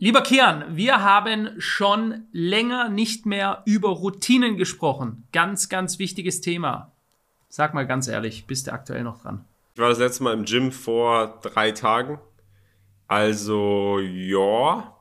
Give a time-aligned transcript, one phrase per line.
[0.00, 5.26] Lieber Kian, wir haben schon länger nicht mehr über Routinen gesprochen.
[5.32, 6.92] Ganz, ganz wichtiges Thema.
[7.48, 9.44] Sag mal ganz ehrlich, bist du aktuell noch dran?
[9.74, 12.20] Ich war das letzte Mal im Gym vor drei Tagen.
[13.08, 14.96] Also, ja,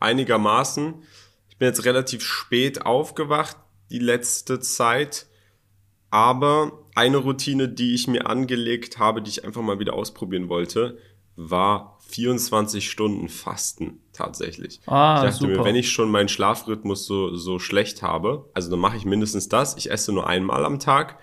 [0.00, 1.02] einigermaßen.
[1.48, 3.56] Ich bin jetzt relativ spät aufgewacht,
[3.90, 5.28] die letzte Zeit.
[6.10, 10.98] Aber eine Routine, die ich mir angelegt habe, die ich einfach mal wieder ausprobieren wollte,
[11.36, 14.80] war 24 Stunden Fasten tatsächlich.
[14.86, 15.58] Ah, ich dachte super.
[15.58, 19.48] mir, wenn ich schon meinen Schlafrhythmus so, so schlecht habe, also dann mache ich mindestens
[19.48, 19.76] das.
[19.76, 21.18] Ich esse nur einmal am Tag,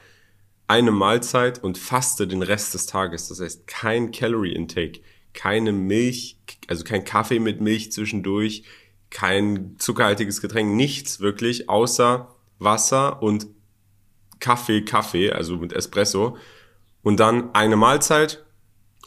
[0.68, 3.27] eine Mahlzeit und faste den Rest des Tages.
[3.30, 5.02] Das heißt, kein Calorie Intake,
[5.34, 6.38] keine Milch,
[6.68, 8.63] also kein Kaffee mit Milch zwischendurch,
[9.10, 13.48] kein zuckerhaltiges Getränk, nichts wirklich, außer Wasser und
[14.40, 16.38] Kaffee, Kaffee, also mit Espresso.
[17.02, 18.44] Und dann eine Mahlzeit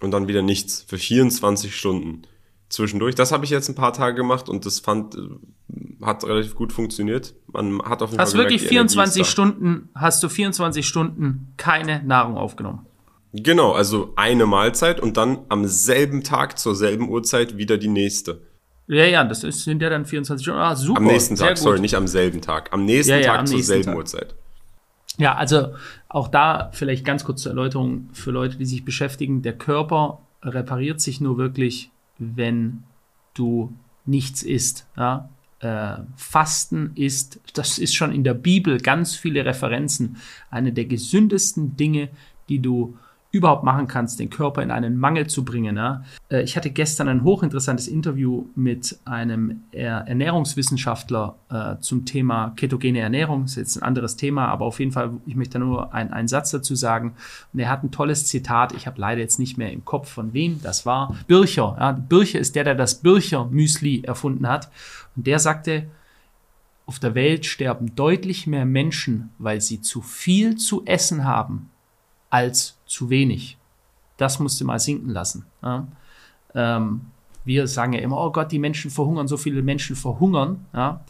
[0.03, 2.23] und dann wieder nichts für 24 Stunden
[2.69, 3.15] zwischendurch.
[3.15, 6.73] Das habe ich jetzt ein paar Tage gemacht und das fand äh, hat relativ gut
[6.73, 7.35] funktioniert.
[7.53, 12.37] Man hat auf jeden hast Fall wirklich 24 Stunden hast du 24 Stunden keine Nahrung
[12.37, 12.87] aufgenommen.
[13.35, 18.43] Genau, also eine Mahlzeit und dann am selben Tag zur selben Uhrzeit wieder die nächste.
[18.89, 20.61] Ja, ja, das ist, sind ja dann 24 Stunden.
[20.61, 21.01] Ah, super.
[21.01, 22.73] Am nächsten Tag, sorry, nicht am selben Tag.
[22.73, 23.97] Am nächsten ja, ja, Tag am zur nächsten selben Tag.
[23.97, 24.35] Uhrzeit.
[25.19, 25.75] Ja, also
[26.09, 29.43] auch da vielleicht ganz kurz zur Erläuterung für Leute, die sich beschäftigen.
[29.43, 32.85] Der Körper repariert sich nur wirklich, wenn
[33.35, 33.73] du
[34.05, 34.87] nichts isst.
[34.97, 35.29] Ja?
[35.61, 40.17] Äh, Fasten ist, das ist schon in der Bibel ganz viele Referenzen,
[40.51, 42.09] eine der gesündesten Dinge,
[42.49, 42.97] die du
[43.33, 45.77] überhaupt machen kannst, den Körper in einen Mangel zu bringen.
[45.77, 46.05] Ja?
[46.29, 53.43] Äh, ich hatte gestern ein hochinteressantes Interview mit einem Ernährungswissenschaftler äh, zum Thema ketogene Ernährung.
[53.43, 56.29] Das ist jetzt ein anderes Thema, aber auf jeden Fall, ich möchte nur ein, einen
[56.29, 57.15] Satz dazu sagen.
[57.55, 58.75] Und er hat ein tolles Zitat.
[58.75, 61.17] Ich habe leider jetzt nicht mehr im Kopf, von wem das war.
[61.27, 61.75] Bircher.
[61.81, 61.93] Ja?
[61.93, 64.71] Bircher ist der, der das Bircher-Müsli erfunden hat.
[65.17, 65.87] Und der sagte,
[66.85, 71.71] auf der Welt sterben deutlich mehr Menschen, weil sie zu viel zu essen haben,
[72.29, 73.57] als zu wenig.
[74.17, 75.47] Das musste mal sinken lassen.
[75.63, 75.89] Ja.
[76.55, 77.01] Ähm,
[77.45, 80.67] wir sagen ja immer, oh Gott, die Menschen verhungern, so viele Menschen verhungern.
[80.73, 81.05] Ja.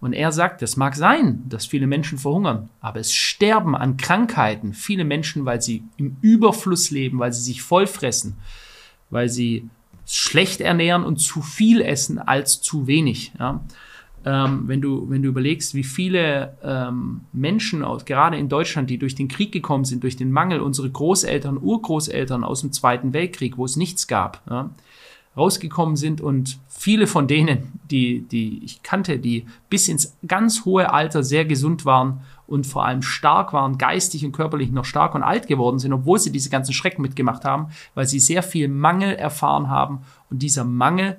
[0.00, 4.74] Und er sagt, es mag sein, dass viele Menschen verhungern, aber es sterben an Krankheiten
[4.74, 8.36] viele Menschen, weil sie im Überfluss leben, weil sie sich vollfressen,
[9.10, 9.68] weil sie
[10.06, 13.32] schlecht ernähren und zu viel essen als zu wenig.
[13.38, 13.62] Ja
[14.24, 18.98] ähm, wenn, du, wenn du überlegst, wie viele ähm, Menschen, aus, gerade in Deutschland, die
[18.98, 23.58] durch den Krieg gekommen sind, durch den Mangel, unsere Großeltern, Urgroßeltern aus dem Zweiten Weltkrieg,
[23.58, 24.70] wo es nichts gab, ja,
[25.36, 30.92] rausgekommen sind und viele von denen, die, die ich kannte, die bis ins ganz hohe
[30.92, 35.22] Alter sehr gesund waren und vor allem stark waren, geistig und körperlich noch stark und
[35.22, 39.14] alt geworden sind, obwohl sie diese ganzen Schrecken mitgemacht haben, weil sie sehr viel Mangel
[39.16, 41.16] erfahren haben und dieser Mangel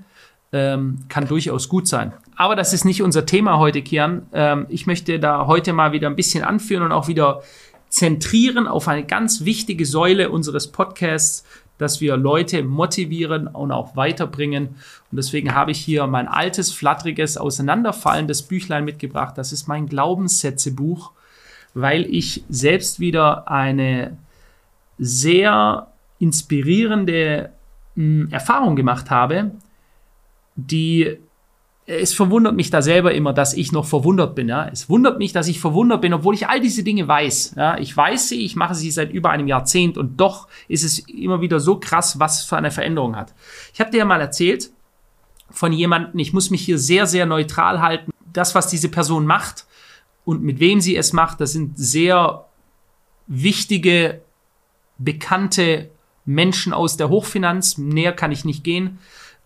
[0.53, 2.13] ähm, kann durchaus gut sein.
[2.35, 4.27] Aber das ist nicht unser Thema heute, Kian.
[4.33, 7.41] Ähm, ich möchte da heute mal wieder ein bisschen anführen und auch wieder
[7.89, 11.45] zentrieren auf eine ganz wichtige Säule unseres Podcasts,
[11.77, 14.67] dass wir Leute motivieren und auch weiterbringen.
[15.11, 19.37] Und deswegen habe ich hier mein altes, flatteriges, auseinanderfallendes Büchlein mitgebracht.
[19.37, 21.11] Das ist mein Glaubenssätzebuch,
[21.73, 24.17] weil ich selbst wieder eine
[24.97, 25.87] sehr
[26.19, 27.51] inspirierende
[27.95, 29.51] mh, hm, Erfahrung gemacht habe,
[30.55, 31.17] die
[31.87, 34.49] es verwundert mich da selber immer, dass ich noch verwundert bin.
[34.49, 34.67] Ja.
[34.67, 37.53] Es wundert mich, dass ich verwundert bin, obwohl ich all diese Dinge weiß.
[37.57, 37.77] Ja.
[37.77, 41.41] Ich weiß sie, ich mache sie seit über einem Jahrzehnt und doch ist es immer
[41.41, 43.33] wieder so krass, was für eine Veränderung hat.
[43.73, 44.71] Ich habe dir ja mal erzählt
[45.51, 48.11] von jemandem, ich muss mich hier sehr, sehr neutral halten.
[48.33, 49.65] Das, was diese Person macht
[50.25, 52.45] und mit wem sie es macht, das sind sehr
[53.27, 54.21] wichtige,
[54.97, 55.91] bekannte
[56.25, 57.77] Menschen aus der Hochfinanz.
[57.77, 58.97] Näher kann ich nicht gehen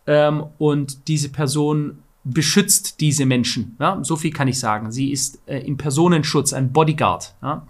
[0.08, 3.76] ähm, und diese Person beschützt diese Menschen.
[3.80, 4.00] Ja?
[4.04, 4.92] So viel kann ich sagen.
[4.92, 7.36] Sie ist äh, im Personenschutz ein Bodyguard.
[7.42, 7.66] Ja?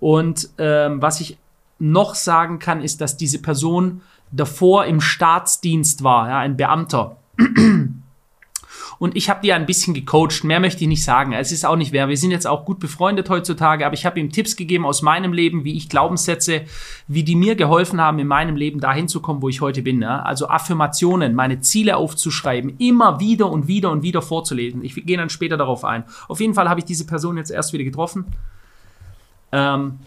[0.00, 1.38] Und ähm, was ich
[1.78, 4.00] noch sagen kann, ist, dass diese Person
[4.32, 7.16] davor im Staatsdienst war, ja, ein Beamter.
[8.98, 10.44] Und ich habe die ein bisschen gecoacht.
[10.44, 11.32] Mehr möchte ich nicht sagen.
[11.32, 12.08] Es ist auch nicht wer.
[12.08, 15.32] Wir sind jetzt auch gut befreundet heutzutage, aber ich habe ihm Tipps gegeben aus meinem
[15.32, 16.62] Leben, wie ich Glaubenssätze,
[17.06, 20.02] wie die mir geholfen haben, in meinem Leben dahin zu kommen, wo ich heute bin.
[20.02, 20.20] Ja?
[20.22, 24.84] Also Affirmationen, meine Ziele aufzuschreiben, immer wieder und wieder und wieder vorzulesen.
[24.84, 26.04] Ich gehe dann später darauf ein.
[26.28, 28.26] Auf jeden Fall habe ich diese Person jetzt erst wieder getroffen.
[29.52, 29.98] Ähm,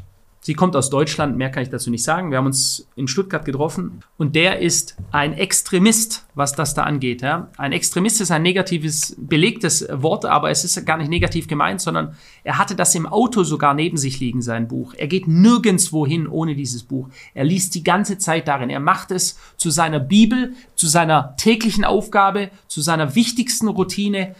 [0.41, 2.31] Sie kommt aus Deutschland, mehr kann ich dazu nicht sagen.
[2.31, 7.21] Wir haben uns in Stuttgart getroffen und der ist ein Extremist, was das da angeht.
[7.21, 7.49] Ja.
[7.57, 12.15] Ein Extremist ist ein negatives, belegtes Wort, aber es ist gar nicht negativ gemeint, sondern
[12.45, 14.93] er hatte das im Auto sogar neben sich liegen, sein Buch.
[14.97, 17.09] Er geht nirgendwo hin ohne dieses Buch.
[17.33, 18.69] Er liest die ganze Zeit darin.
[18.69, 24.35] Er macht es zu seiner Bibel, zu seiner täglichen Aufgabe, zu seiner wichtigsten Routine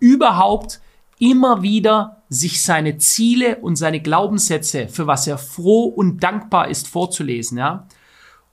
[0.00, 0.80] überhaupt
[1.18, 6.88] immer wieder sich seine Ziele und seine Glaubenssätze, für was er froh und dankbar ist,
[6.88, 7.86] vorzulesen, ja.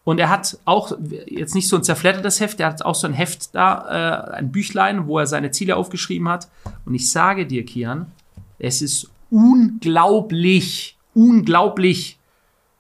[0.06, 0.92] Und er hat auch
[1.28, 4.52] jetzt nicht so ein zerfleddertes Heft, er hat auch so ein Heft da, äh, ein
[4.52, 6.50] Büchlein, wo er seine Ziele aufgeschrieben hat.
[6.86, 8.12] Und ich sage dir, Kian,
[8.60, 12.20] es ist unglaublich, unglaublich.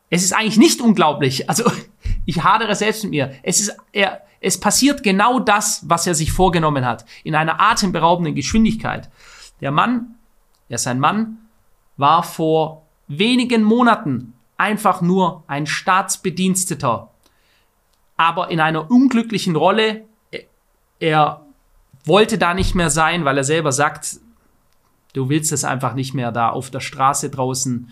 [0.09, 1.49] Es ist eigentlich nicht unglaublich.
[1.49, 1.71] Also
[2.25, 3.33] ich hadere selbst mit mir.
[3.41, 8.35] Es ist, er, es passiert genau das, was er sich vorgenommen hat, in einer atemberaubenden
[8.35, 9.09] Geschwindigkeit.
[9.61, 10.12] Der Mann,
[10.73, 11.37] er ist ein Mann,
[11.97, 17.11] war vor wenigen Monaten einfach nur ein Staatsbediensteter,
[18.17, 20.05] aber in einer unglücklichen Rolle.
[20.99, 21.45] Er
[22.05, 24.19] wollte da nicht mehr sein, weil er selber sagt,
[25.13, 27.91] du willst es einfach nicht mehr da auf der Straße draußen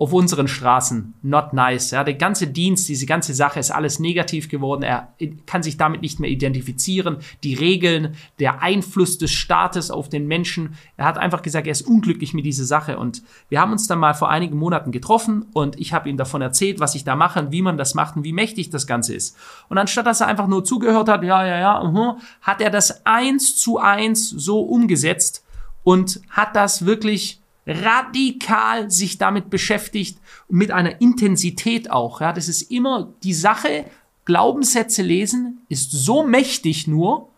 [0.00, 1.12] auf unseren Straßen.
[1.20, 1.90] Not nice.
[1.90, 4.82] Ja, der ganze Dienst, diese ganze Sache ist alles negativ geworden.
[4.82, 5.12] Er
[5.44, 7.18] kann sich damit nicht mehr identifizieren.
[7.44, 10.74] Die Regeln, der Einfluss des Staates auf den Menschen.
[10.96, 12.98] Er hat einfach gesagt, er ist unglücklich mit dieser Sache.
[12.98, 16.40] Und wir haben uns dann mal vor einigen Monaten getroffen und ich habe ihm davon
[16.40, 19.14] erzählt, was ich da mache und wie man das macht und wie mächtig das Ganze
[19.14, 19.36] ist.
[19.68, 22.70] Und anstatt dass er einfach nur zugehört hat, ja, ja, ja, uh -huh, hat er
[22.70, 25.44] das eins zu eins so umgesetzt
[25.82, 30.18] und hat das wirklich radikal sich damit beschäftigt,
[30.48, 32.20] mit einer Intensität auch.
[32.20, 33.84] Ja, das ist immer die Sache,
[34.24, 37.28] Glaubenssätze lesen ist so mächtig nur,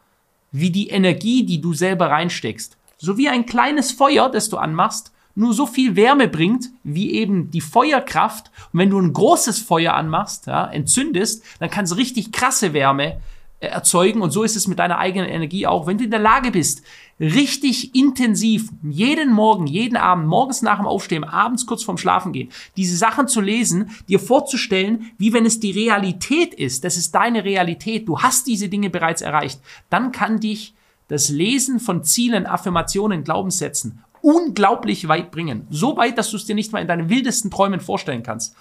[0.50, 2.76] wie die Energie, die du selber reinsteckst.
[2.98, 7.50] So wie ein kleines Feuer, das du anmachst, nur so viel Wärme bringt, wie eben
[7.50, 8.50] die Feuerkraft.
[8.72, 13.20] Und wenn du ein großes Feuer anmachst, ja, entzündest, dann kann es richtig krasse Wärme
[13.60, 14.20] erzeugen.
[14.20, 15.86] Und so ist es mit deiner eigenen Energie auch.
[15.86, 16.82] Wenn du in der Lage bist,
[17.22, 22.50] richtig intensiv jeden Morgen, jeden Abend, morgens nach dem Aufstehen, abends kurz vorm Schlafen gehen,
[22.76, 26.84] diese Sachen zu lesen, dir vorzustellen, wie wenn es die Realität ist.
[26.84, 28.08] Das ist deine Realität.
[28.08, 29.60] Du hast diese Dinge bereits erreicht.
[29.88, 30.74] Dann kann dich
[31.08, 35.66] das Lesen von Zielen, Affirmationen, Glaubenssätzen unglaublich weit bringen.
[35.68, 38.54] So weit, dass du es dir nicht mal in deinen wildesten Träumen vorstellen kannst.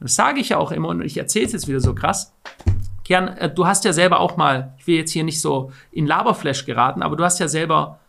[0.00, 2.32] Das sage ich ja auch immer und ich erzähle es jetzt wieder so krass.
[3.08, 6.06] Kian, äh, du hast ja selber auch mal, ich will jetzt hier nicht so in
[6.06, 8.00] Laberflash geraten, aber du hast ja selber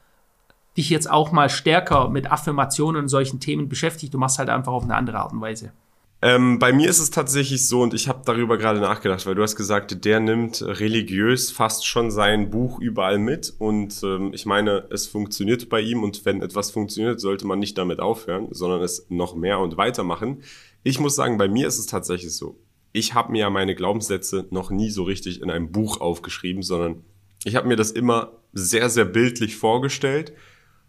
[0.76, 4.14] dich jetzt auch mal stärker mit Affirmationen und solchen Themen beschäftigt.
[4.14, 5.72] Du machst halt einfach auf eine andere Art und Weise.
[6.22, 9.42] Ähm, bei mir ist es tatsächlich so, und ich habe darüber gerade nachgedacht, weil du
[9.42, 13.54] hast gesagt, der nimmt religiös fast schon sein Buch überall mit.
[13.58, 17.78] Und ähm, ich meine, es funktioniert bei ihm und wenn etwas funktioniert, sollte man nicht
[17.78, 20.44] damit aufhören, sondern es noch mehr und weitermachen.
[20.84, 22.58] Ich muss sagen, bei mir ist es tatsächlich so
[23.00, 27.04] ich habe mir ja meine Glaubenssätze noch nie so richtig in einem Buch aufgeschrieben, sondern
[27.44, 30.34] ich habe mir das immer sehr, sehr bildlich vorgestellt,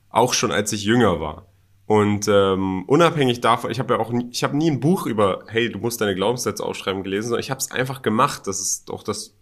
[0.08, 1.46] auch schon als ich jünger war.
[1.86, 5.44] Und ähm, unabhängig davon, ich habe ja auch nie, ich habe nie ein Buch über,
[5.48, 8.46] hey, du musst deine Glaubenssätze aufschreiben gelesen, sondern ich habe es einfach gemacht.
[8.46, 9.36] Das ist auch das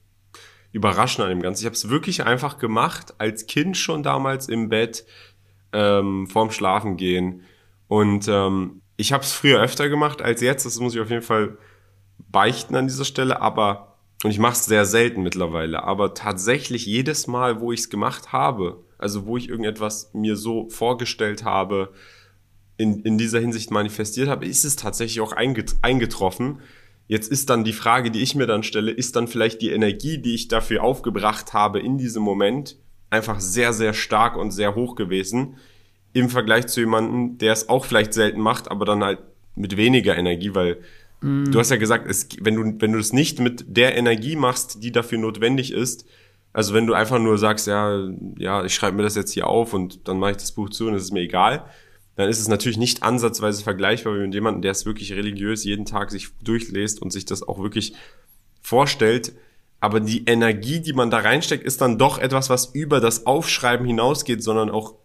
[0.73, 1.63] Überraschende an dem Ganzen.
[1.63, 5.05] Ich habe es wirklich einfach gemacht, als Kind schon damals im Bett,
[5.73, 7.43] ähm, vorm Schlafen gehen.
[7.87, 10.65] Und ähm, ich habe es früher öfter gemacht als jetzt.
[10.65, 11.59] Das muss ich auf jeden Fall
[12.19, 17.27] beichten an dieser Stelle, aber, und ich mache es sehr selten mittlerweile, aber tatsächlich jedes
[17.27, 21.93] Mal, wo ich es gemacht habe, also wo ich irgendetwas mir so vorgestellt habe,
[22.77, 26.61] in, in dieser Hinsicht manifestiert habe, ist es tatsächlich auch eingetroffen.
[27.09, 30.19] Jetzt ist dann die Frage, die ich mir dann stelle, ist dann vielleicht die Energie,
[30.19, 32.77] die ich dafür aufgebracht habe in diesem Moment,
[33.11, 35.57] einfach sehr, sehr stark und sehr hoch gewesen
[36.13, 39.21] im Vergleich zu jemandem, der es auch vielleicht selten macht, aber dann halt
[39.55, 40.79] mit weniger Energie, weil
[41.21, 41.51] Mm.
[41.51, 44.83] Du hast ja gesagt, es, wenn du wenn du es nicht mit der Energie machst,
[44.83, 46.07] die dafür notwendig ist,
[46.53, 48.09] also wenn du einfach nur sagst, ja,
[48.39, 50.87] ja, ich schreibe mir das jetzt hier auf und dann mache ich das Buch zu
[50.87, 51.65] und es ist mir egal,
[52.17, 56.11] dann ist es natürlich nicht ansatzweise vergleichbar mit jemandem, der es wirklich religiös jeden Tag
[56.11, 57.95] sich durchlässt und sich das auch wirklich
[58.61, 59.35] vorstellt.
[59.81, 63.87] Aber die Energie, die man da reinsteckt, ist dann doch etwas, was über das Aufschreiben
[63.87, 64.97] hinausgeht, sondern auch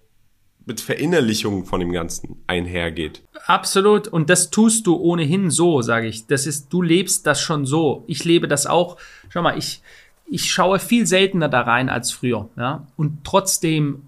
[0.65, 3.24] mit Verinnerlichung von dem Ganzen einhergeht.
[3.46, 4.08] Absolut.
[4.08, 6.27] Und das tust du ohnehin so, sage ich.
[6.27, 8.03] Das ist, du lebst das schon so.
[8.08, 8.98] Ich lebe das auch.
[9.29, 9.82] Schau mal, ich,
[10.25, 12.50] ich schaue viel seltener da rein als früher.
[12.55, 12.88] Ja?
[12.96, 14.03] Und trotzdem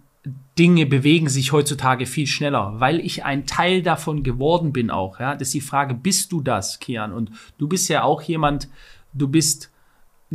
[0.57, 5.19] Dinge bewegen sich heutzutage viel schneller, weil ich ein Teil davon geworden bin auch.
[5.19, 5.33] Ja?
[5.35, 7.11] Das ist die Frage, bist du das, Kian?
[7.11, 8.69] Und du bist ja auch jemand,
[9.13, 9.71] du bist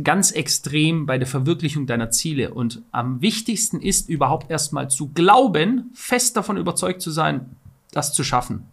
[0.03, 2.53] ganz extrem bei der Verwirklichung deiner Ziele.
[2.53, 7.55] Und am wichtigsten ist überhaupt erstmal zu glauben, fest davon überzeugt zu sein,
[7.91, 8.65] das zu schaffen.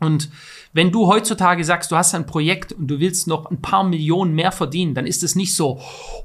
[0.00, 0.30] Und
[0.72, 4.34] wenn du heutzutage sagst, du hast ein Projekt und du willst noch ein paar Millionen
[4.34, 5.80] mehr verdienen, dann ist es nicht so,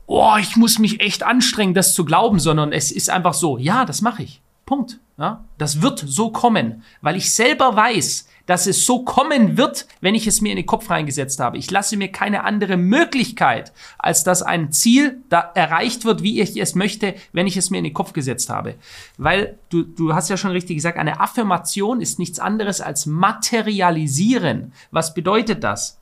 [0.06, 3.84] oh, ich muss mich echt anstrengen, das zu glauben, sondern es ist einfach so, ja,
[3.84, 4.42] das mache ich.
[4.66, 5.00] Punkt.
[5.18, 10.16] Ja, das wird so kommen, weil ich selber weiß, dass es so kommen wird, wenn
[10.16, 11.58] ich es mir in den Kopf reingesetzt habe.
[11.58, 16.58] Ich lasse mir keine andere Möglichkeit, als dass ein Ziel da erreicht wird, wie ich
[16.58, 18.76] es möchte, wenn ich es mir in den Kopf gesetzt habe.
[19.18, 24.74] Weil du, du hast ja schon richtig gesagt, eine Affirmation ist nichts anderes als materialisieren.
[24.92, 26.00] Was bedeutet das?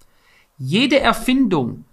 [0.57, 1.85] Jede Erfindung,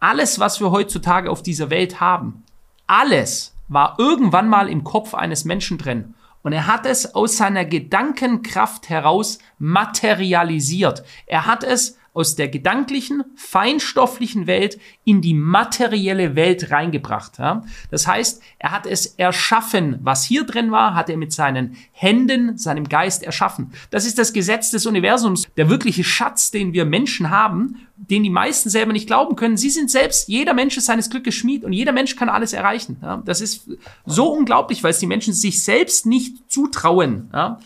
[0.00, 2.44] alles, was wir heutzutage auf dieser Welt haben,
[2.86, 6.14] alles war irgendwann mal im Kopf eines Menschen drin.
[6.42, 11.02] Und er hat es aus seiner Gedankenkraft heraus materialisiert.
[11.26, 17.38] Er hat es aus der gedanklichen, feinstofflichen Welt in die materielle Welt reingebracht.
[17.38, 17.62] Ja?
[17.92, 20.00] Das heißt, er hat es erschaffen.
[20.02, 23.72] Was hier drin war, hat er mit seinen Händen, seinem Geist erschaffen.
[23.90, 28.30] Das ist das Gesetz des Universums, der wirkliche Schatz, den wir Menschen haben, den die
[28.30, 29.56] meisten selber nicht glauben können.
[29.56, 32.96] Sie sind selbst, jeder Mensch ist seines Glückes Schmied und jeder Mensch kann alles erreichen.
[33.00, 33.22] Ja?
[33.24, 33.68] Das ist
[34.06, 37.30] so unglaublich, weil es die Menschen sich selbst nicht zutrauen.
[37.32, 37.60] Ja?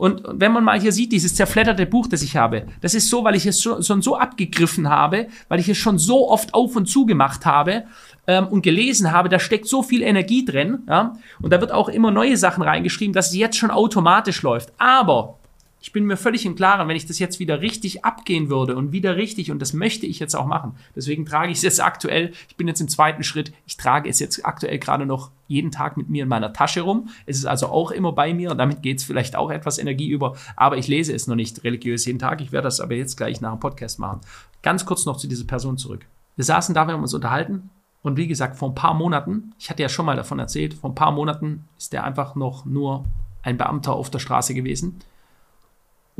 [0.00, 3.22] Und wenn man mal hier sieht, dieses zerfledderte Buch, das ich habe, das ist so,
[3.22, 6.86] weil ich es schon so abgegriffen habe, weil ich es schon so oft auf und
[6.86, 7.84] zu gemacht habe
[8.26, 10.84] ähm, und gelesen habe, da steckt so viel Energie drin.
[10.88, 11.18] Ja?
[11.42, 14.72] Und da wird auch immer neue Sachen reingeschrieben, dass es jetzt schon automatisch läuft.
[14.78, 15.39] Aber
[15.80, 18.92] ich bin mir völlig im Klaren, wenn ich das jetzt wieder richtig abgehen würde und
[18.92, 20.76] wieder richtig, und das möchte ich jetzt auch machen.
[20.94, 24.18] Deswegen trage ich es jetzt aktuell, ich bin jetzt im zweiten Schritt, ich trage es
[24.20, 27.08] jetzt aktuell gerade noch jeden Tag mit mir in meiner Tasche rum.
[27.24, 30.08] Es ist also auch immer bei mir und damit geht es vielleicht auch etwas Energie
[30.08, 32.42] über, aber ich lese es noch nicht religiös jeden Tag.
[32.42, 34.20] Ich werde das aber jetzt gleich nach dem Podcast machen.
[34.62, 36.04] Ganz kurz noch zu dieser Person zurück.
[36.36, 37.70] Wir saßen da, wir haben uns unterhalten
[38.02, 40.90] und wie gesagt, vor ein paar Monaten, ich hatte ja schon mal davon erzählt, vor
[40.90, 43.04] ein paar Monaten ist der einfach noch nur
[43.42, 45.00] ein Beamter auf der Straße gewesen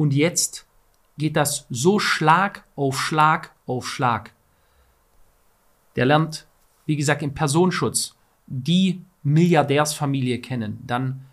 [0.00, 0.64] und jetzt
[1.18, 4.32] geht das so Schlag auf Schlag auf Schlag.
[5.94, 6.46] Der lernt,
[6.86, 8.14] wie gesagt, im Personenschutz
[8.46, 11.26] die Milliardärsfamilie kennen, dann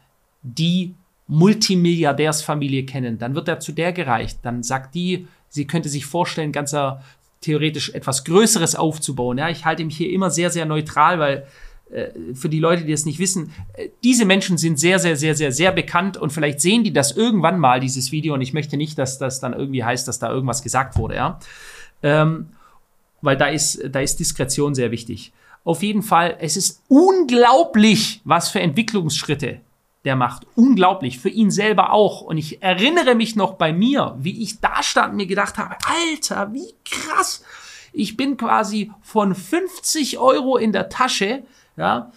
[0.44, 0.96] die
[1.28, 6.52] Multimilliardärsfamilie kennen, dann wird er zu der gereicht, dann sagt die, sie könnte sich vorstellen,
[6.52, 7.02] ganzer
[7.40, 9.38] theoretisch etwas Größeres aufzubauen.
[9.38, 11.48] Ja, ich halte mich hier immer sehr, sehr neutral, weil
[12.34, 15.52] für die Leute, die es nicht wissen, äh, diese Menschen sind sehr, sehr, sehr, sehr,
[15.52, 18.98] sehr bekannt und vielleicht sehen die das irgendwann mal, dieses Video, und ich möchte nicht,
[18.98, 21.40] dass das dann irgendwie heißt, dass da irgendwas gesagt wurde, ja.
[22.04, 22.50] Ähm,
[23.22, 25.32] weil da ist, da ist Diskretion sehr wichtig.
[25.64, 29.62] Auf jeden Fall, es ist unglaublich, was für Entwicklungsschritte
[30.06, 30.48] der macht.
[30.56, 31.20] Unglaublich.
[31.20, 32.22] Für ihn selber auch.
[32.22, 35.76] Und ich erinnere mich noch bei mir, wie ich da stand und mir gedacht habe,
[35.86, 37.44] Alter, wie krass.
[37.92, 41.44] Ich bin quasi von 50 Euro in der Tasche
[41.78, 42.12] ja,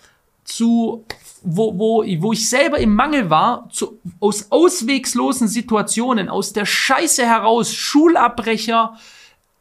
[0.44, 1.04] zu
[1.42, 7.24] wo, wo, wo ich selber im Mangel war, zu, aus auswegslosen Situationen, aus der Scheiße
[7.24, 8.94] heraus, Schulabbrecher,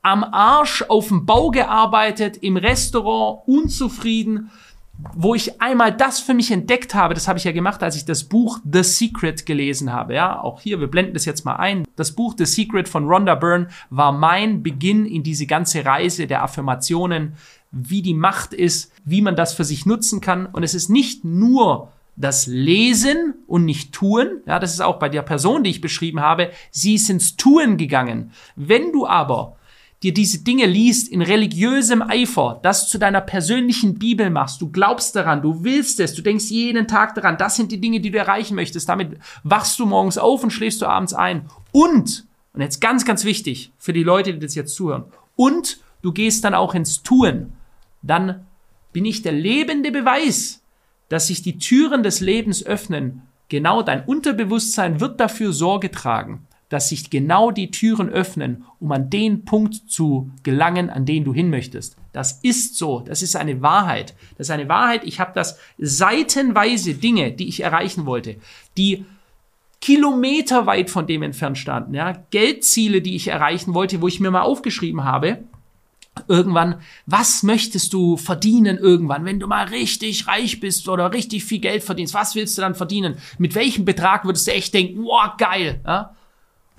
[0.01, 4.51] am Arsch auf dem Bau gearbeitet, im Restaurant, unzufrieden,
[5.13, 8.03] wo ich einmal das für mich entdeckt habe, das habe ich ja gemacht, als ich
[8.03, 10.13] das Buch The Secret gelesen habe.
[10.13, 11.85] Ja, auch hier, wir blenden das jetzt mal ein.
[11.95, 16.43] Das Buch The Secret von Rhonda Byrne war mein Beginn in diese ganze Reise der
[16.43, 17.35] Affirmationen,
[17.71, 20.45] wie die Macht ist, wie man das für sich nutzen kann.
[20.47, 24.41] Und es ist nicht nur das Lesen und nicht Tun.
[24.45, 26.51] Ja, das ist auch bei der Person, die ich beschrieben habe.
[26.71, 28.31] Sie ist ins Tun gegangen.
[28.55, 29.55] Wenn du aber
[30.03, 35.15] dir diese Dinge liest in religiösem Eifer, das zu deiner persönlichen Bibel machst, du glaubst
[35.15, 38.17] daran, du willst es, du denkst jeden Tag daran, das sind die Dinge, die du
[38.17, 41.49] erreichen möchtest, damit wachst du morgens auf und schläfst du abends ein.
[41.71, 46.11] Und, und jetzt ganz, ganz wichtig für die Leute, die das jetzt zuhören, und du
[46.11, 47.53] gehst dann auch ins Tun
[48.01, 48.45] dann
[48.93, 50.63] bin ich der lebende Beweis,
[51.09, 53.23] dass sich die Türen des Lebens öffnen.
[53.49, 59.09] Genau dein Unterbewusstsein wird dafür Sorge tragen, dass sich genau die Türen öffnen, um an
[59.09, 61.97] den Punkt zu gelangen, an den du hin möchtest.
[62.13, 64.15] Das ist so, das ist eine Wahrheit.
[64.37, 65.03] Das ist eine Wahrheit.
[65.03, 68.37] Ich habe das seitenweise Dinge, die ich erreichen wollte,
[68.77, 69.05] die
[69.81, 74.41] kilometerweit von dem entfernt standen, ja, Geldziele, die ich erreichen wollte, wo ich mir mal
[74.41, 75.39] aufgeschrieben habe,
[76.27, 81.59] irgendwann, was möchtest du verdienen irgendwann, wenn du mal richtig reich bist oder richtig viel
[81.59, 82.13] Geld verdienst?
[82.13, 83.17] Was willst du dann verdienen?
[83.37, 85.81] Mit welchem Betrag würdest du echt denken, wow, geil?
[85.85, 86.15] Ja?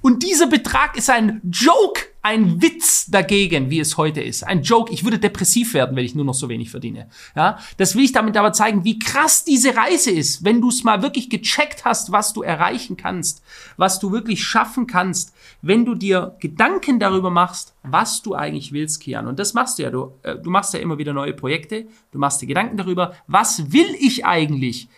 [0.03, 4.47] Und dieser Betrag ist ein Joke, ein Witz dagegen, wie es heute ist.
[4.47, 4.93] Ein Joke.
[4.93, 7.09] Ich würde depressiv werden, wenn ich nur noch so wenig verdiene.
[7.35, 10.85] Ja, das will ich damit aber zeigen, wie krass diese Reise ist, wenn du es
[10.85, 13.43] mal wirklich gecheckt hast, was du erreichen kannst,
[13.77, 19.01] was du wirklich schaffen kannst, wenn du dir Gedanken darüber machst, was du eigentlich willst,
[19.01, 19.27] Kian.
[19.27, 19.91] Und das machst du ja.
[19.91, 21.87] Du, äh, du machst ja immer wieder neue Projekte.
[22.13, 24.89] Du machst dir Gedanken darüber, was will ich eigentlich?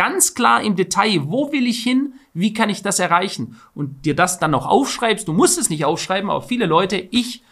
[0.00, 3.60] Ganz klar im Detail, wo will ich hin, wie kann ich das erreichen?
[3.74, 7.42] Und dir das dann noch aufschreibst, du musst es nicht aufschreiben, aber viele Leute, ich,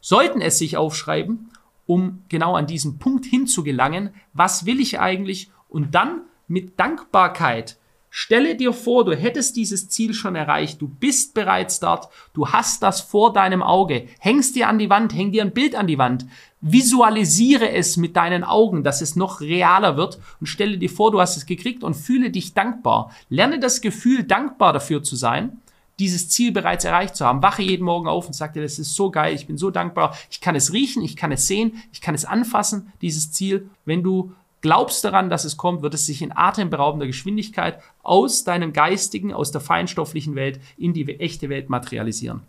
[0.00, 1.52] sollten es sich aufschreiben,
[1.86, 4.10] um genau an diesen Punkt hinzugelangen.
[4.32, 5.52] Was will ich eigentlich?
[5.68, 7.78] Und dann mit Dankbarkeit
[8.14, 12.82] Stelle dir vor, du hättest dieses Ziel schon erreicht, du bist bereits dort, du hast
[12.82, 15.96] das vor deinem Auge, hängst dir an die Wand, häng dir ein Bild an die
[15.96, 16.26] Wand,
[16.60, 20.18] visualisiere es mit deinen Augen, dass es noch realer wird.
[20.40, 23.10] Und stelle dir vor, du hast es gekriegt und fühle dich dankbar.
[23.30, 25.62] Lerne das Gefühl, dankbar dafür zu sein,
[25.98, 27.42] dieses Ziel bereits erreicht zu haben.
[27.42, 30.14] Wache jeden Morgen auf und sag dir, das ist so geil, ich bin so dankbar,
[30.30, 33.70] ich kann es riechen, ich kann es sehen, ich kann es anfassen, dieses Ziel.
[33.86, 38.72] Wenn du glaubst daran, dass es kommt, wird es sich in atemberaubender Geschwindigkeit aus deinem
[38.72, 42.40] geistigen, aus der feinstofflichen Welt in die echte Welt materialisieren.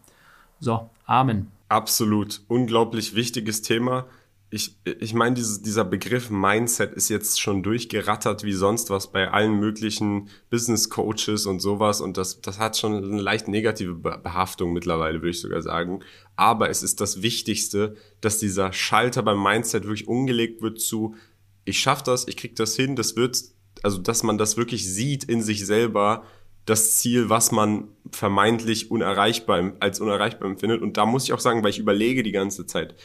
[0.59, 1.51] So, Amen.
[1.69, 2.41] Absolut.
[2.47, 4.05] Unglaublich wichtiges Thema.
[4.49, 9.31] Ich, ich meine, dieses, dieser Begriff Mindset ist jetzt schon durchgerattert wie sonst was bei
[9.31, 12.01] allen möglichen Business Coaches und sowas.
[12.01, 16.01] Und das, das hat schon eine leicht negative Behaftung mittlerweile, würde ich sogar sagen.
[16.35, 21.15] Aber es ist das Wichtigste, dass dieser Schalter beim Mindset wirklich umgelegt wird zu,
[21.65, 23.41] ich schaffe das, ich krieg das hin, das wird,
[23.81, 26.25] also dass man das wirklich sieht in sich selber,
[26.65, 30.81] das Ziel, was man vermeintlich unerreichbar als unerreichbar empfindet.
[30.81, 32.95] Und da muss ich auch sagen, weil ich überlege die ganze Zeit.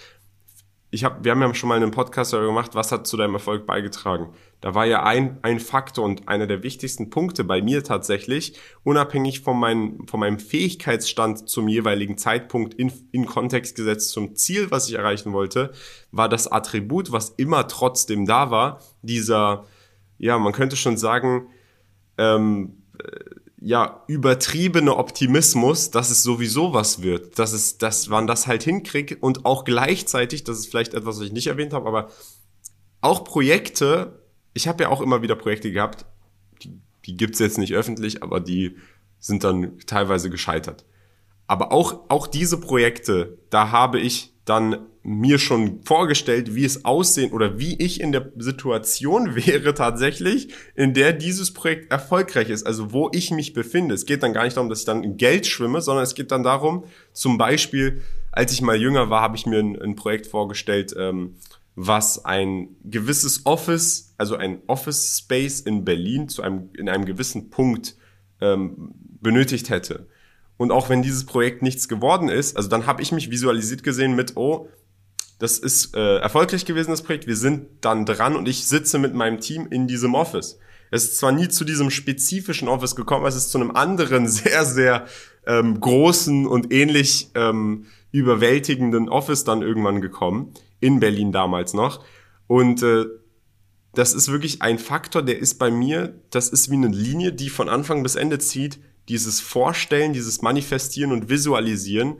[0.90, 3.34] Ich hab, wir haben ja schon mal einen Podcast darüber gemacht, was hat zu deinem
[3.34, 4.32] Erfolg beigetragen.
[4.62, 9.40] Da war ja ein, ein Faktor und einer der wichtigsten Punkte bei mir tatsächlich, unabhängig
[9.40, 14.88] von, mein, von meinem Fähigkeitsstand zum jeweiligen Zeitpunkt in, in Kontext gesetzt zum Ziel, was
[14.88, 15.72] ich erreichen wollte,
[16.10, 19.66] war das Attribut, was immer trotzdem da war, dieser,
[20.16, 21.48] ja, man könnte schon sagen,
[22.16, 22.82] ähm,
[23.68, 29.22] ja, übertriebene Optimismus, dass es sowieso was wird, dass es, dass man das halt hinkriegt
[29.22, 32.08] und auch gleichzeitig, das ist vielleicht etwas, was ich nicht erwähnt habe, aber
[33.00, 34.18] auch Projekte
[34.58, 36.04] ich habe ja auch immer wieder Projekte gehabt,
[36.62, 38.76] die, die gibt's jetzt nicht öffentlich, aber die
[39.20, 40.84] sind dann teilweise gescheitert.
[41.46, 47.32] Aber auch, auch diese Projekte, da habe ich dann mir schon vorgestellt, wie es aussehen
[47.32, 52.92] oder wie ich in der Situation wäre tatsächlich, in der dieses Projekt erfolgreich ist, also
[52.92, 53.94] wo ich mich befinde.
[53.94, 56.30] Es geht dann gar nicht darum, dass ich dann in Geld schwimme, sondern es geht
[56.30, 60.26] dann darum, zum Beispiel, als ich mal jünger war, habe ich mir ein, ein Projekt
[60.26, 61.36] vorgestellt, ähm,
[61.74, 67.50] was ein gewisses Office, also ein Office Space in Berlin zu einem, in einem gewissen
[67.50, 67.96] Punkt
[68.40, 70.06] ähm, benötigt hätte.
[70.58, 74.16] Und auch wenn dieses Projekt nichts geworden ist, also dann habe ich mich visualisiert gesehen
[74.16, 74.68] mit, oh,
[75.38, 79.14] das ist äh, erfolgreich gewesen, das Projekt, wir sind dann dran und ich sitze mit
[79.14, 80.58] meinem Team in diesem Office.
[80.90, 84.64] Es ist zwar nie zu diesem spezifischen Office gekommen, es ist zu einem anderen, sehr,
[84.64, 85.06] sehr
[85.46, 92.04] ähm, großen und ähnlich ähm, überwältigenden Office dann irgendwann gekommen in Berlin damals noch.
[92.46, 93.04] Und äh,
[93.94, 97.50] das ist wirklich ein Faktor, der ist bei mir, das ist wie eine Linie, die
[97.50, 98.80] von Anfang bis Ende zieht.
[99.08, 102.18] Dieses Vorstellen, dieses Manifestieren und Visualisieren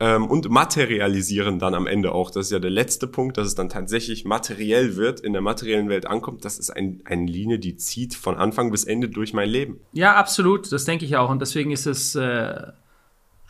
[0.00, 2.30] ähm, und Materialisieren dann am Ende auch.
[2.30, 5.88] Das ist ja der letzte Punkt, dass es dann tatsächlich materiell wird, in der materiellen
[5.88, 6.44] Welt ankommt.
[6.44, 9.78] Das ist ein, eine Linie, die zieht von Anfang bis Ende durch mein Leben.
[9.92, 10.72] Ja, absolut.
[10.72, 11.30] Das denke ich auch.
[11.30, 12.72] Und deswegen ist es äh,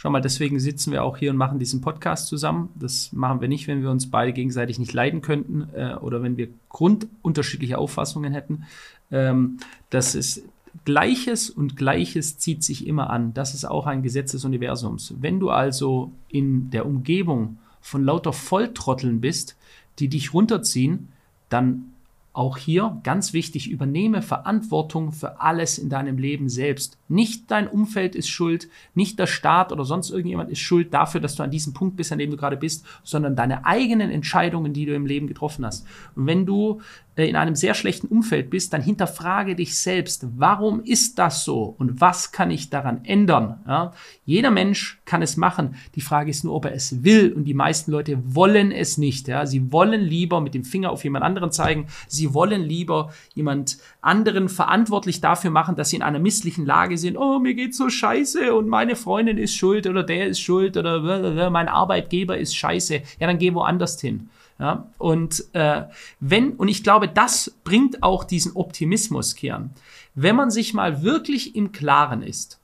[0.02, 2.70] Schau mal, deswegen sitzen wir auch hier und machen diesen Podcast zusammen.
[2.74, 6.38] Das machen wir nicht, wenn wir uns beide gegenseitig nicht leiden könnten äh, oder wenn
[6.38, 8.64] wir grundunterschiedliche Auffassungen hätten.
[9.10, 9.58] Ähm,
[9.90, 10.42] das ist
[10.84, 13.34] Gleiches und Gleiches zieht sich immer an.
[13.34, 15.14] Das ist auch ein Gesetz des Universums.
[15.20, 19.56] Wenn du also in der Umgebung von lauter Volltrotteln bist,
[19.98, 21.08] die dich runterziehen,
[21.48, 21.92] dann
[22.32, 26.96] auch hier ganz wichtig, übernehme Verantwortung für alles in deinem Leben selbst.
[27.08, 31.34] Nicht dein Umfeld ist schuld, nicht der Staat oder sonst irgendjemand ist schuld dafür, dass
[31.34, 34.86] du an diesem Punkt bist, an dem du gerade bist, sondern deine eigenen Entscheidungen, die
[34.86, 35.84] du im Leben getroffen hast.
[36.14, 36.80] Und wenn du
[37.16, 42.00] in einem sehr schlechten Umfeld bist, dann hinterfrage dich selbst, warum ist das so und
[42.00, 43.60] was kann ich daran ändern?
[43.66, 43.92] Ja?
[44.24, 45.74] Jeder Mensch kann es machen.
[45.96, 49.28] Die Frage ist nur, ob er es will und die meisten Leute wollen es nicht.
[49.28, 49.44] Ja?
[49.44, 51.88] Sie wollen lieber mit dem Finger auf jemand anderen zeigen.
[52.08, 57.16] Sie wollen lieber jemand anderen verantwortlich dafür machen, dass sie in einer misslichen Lage sind.
[57.16, 61.50] Oh, mir geht's so scheiße und meine Freundin ist schuld oder der ist schuld oder
[61.50, 63.02] mein Arbeitgeber ist scheiße.
[63.18, 64.30] Ja, dann geh woanders hin.
[64.60, 65.84] Ja, und äh,
[66.20, 69.70] wenn, und ich glaube, das bringt auch diesen Optimismus, Kian.
[70.14, 72.60] Wenn man sich mal wirklich im Klaren ist,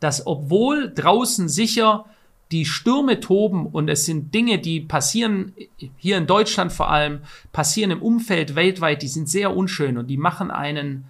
[0.00, 2.06] dass obwohl draußen sicher
[2.50, 5.54] die Stürme toben und es sind Dinge, die passieren,
[5.96, 7.20] hier in Deutschland vor allem,
[7.52, 11.04] passieren im Umfeld weltweit, die sind sehr unschön und die machen einen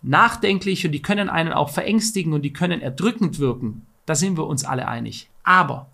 [0.00, 3.84] nachdenklich und die können einen auch verängstigen und die können erdrückend wirken.
[4.06, 5.28] Da sind wir uns alle einig.
[5.42, 5.90] Aber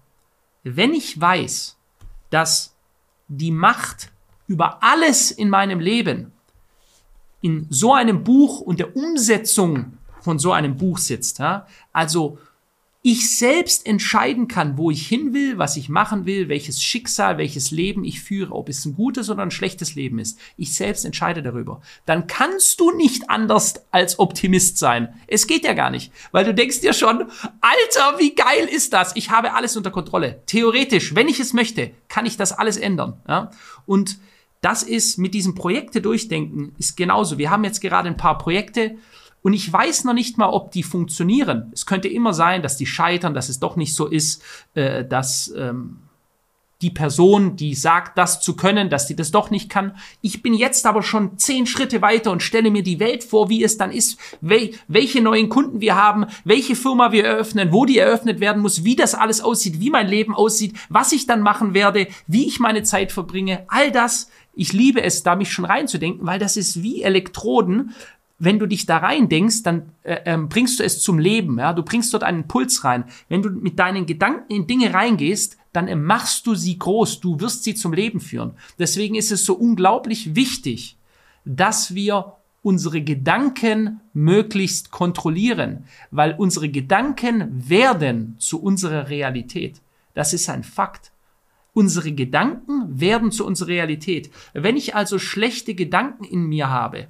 [0.63, 1.79] wenn ich weiß,
[2.29, 2.75] dass
[3.31, 4.11] die Macht
[4.49, 6.33] über alles in meinem Leben
[7.41, 11.39] in so einem Buch und der Umsetzung von so einem Buch sitzt.
[11.39, 11.67] Ja?
[11.93, 12.39] Also
[13.03, 17.71] ich selbst entscheiden kann, wo ich hin will, was ich machen will, welches Schicksal, welches
[17.71, 20.39] Leben ich führe, ob es ein gutes oder ein schlechtes Leben ist.
[20.59, 21.81] Ich selbst entscheide darüber.
[22.05, 25.15] Dann kannst du nicht anders als Optimist sein.
[25.29, 27.25] Es geht ja gar nicht, weil du denkst dir schon,
[27.63, 29.17] Alter, wie geil ist das?
[29.17, 30.43] Ich habe alles unter Kontrolle.
[30.45, 33.19] Theoretisch, wenn ich es möchte, kann ich das alles ändern.
[33.27, 33.51] Ja?
[33.87, 34.19] Und
[34.61, 37.39] das ist mit diesem Projekte durchdenken, ist genauso.
[37.39, 38.99] Wir haben jetzt gerade ein paar Projekte,
[39.43, 41.71] und ich weiß noch nicht mal, ob die funktionieren.
[41.73, 44.43] Es könnte immer sein, dass die scheitern, dass es doch nicht so ist,
[44.75, 45.99] äh, dass ähm,
[46.83, 49.97] die Person, die sagt, das zu können, dass die das doch nicht kann.
[50.23, 53.63] Ich bin jetzt aber schon zehn Schritte weiter und stelle mir die Welt vor, wie
[53.63, 57.99] es dann ist, wel welche neuen Kunden wir haben, welche Firma wir eröffnen, wo die
[57.99, 61.75] eröffnet werden muss, wie das alles aussieht, wie mein Leben aussieht, was ich dann machen
[61.75, 63.65] werde, wie ich meine Zeit verbringe.
[63.69, 67.95] All das, ich liebe es, da mich schon reinzudenken, weil das ist wie Elektroden,
[68.41, 71.59] wenn du dich da rein denkst, dann äh, ähm, bringst du es zum Leben.
[71.59, 71.75] Ja?
[71.75, 73.05] Du bringst dort einen Puls rein.
[73.29, 77.21] Wenn du mit deinen Gedanken in Dinge reingehst, dann äh, machst du sie groß.
[77.21, 78.55] Du wirst sie zum Leben führen.
[78.79, 80.97] Deswegen ist es so unglaublich wichtig,
[81.45, 89.83] dass wir unsere Gedanken möglichst kontrollieren, weil unsere Gedanken werden zu unserer Realität.
[90.15, 91.13] Das ist ein Fakt.
[91.75, 94.31] Unsere Gedanken werden zu unserer Realität.
[94.55, 97.07] Wenn ich also schlechte Gedanken in mir habe,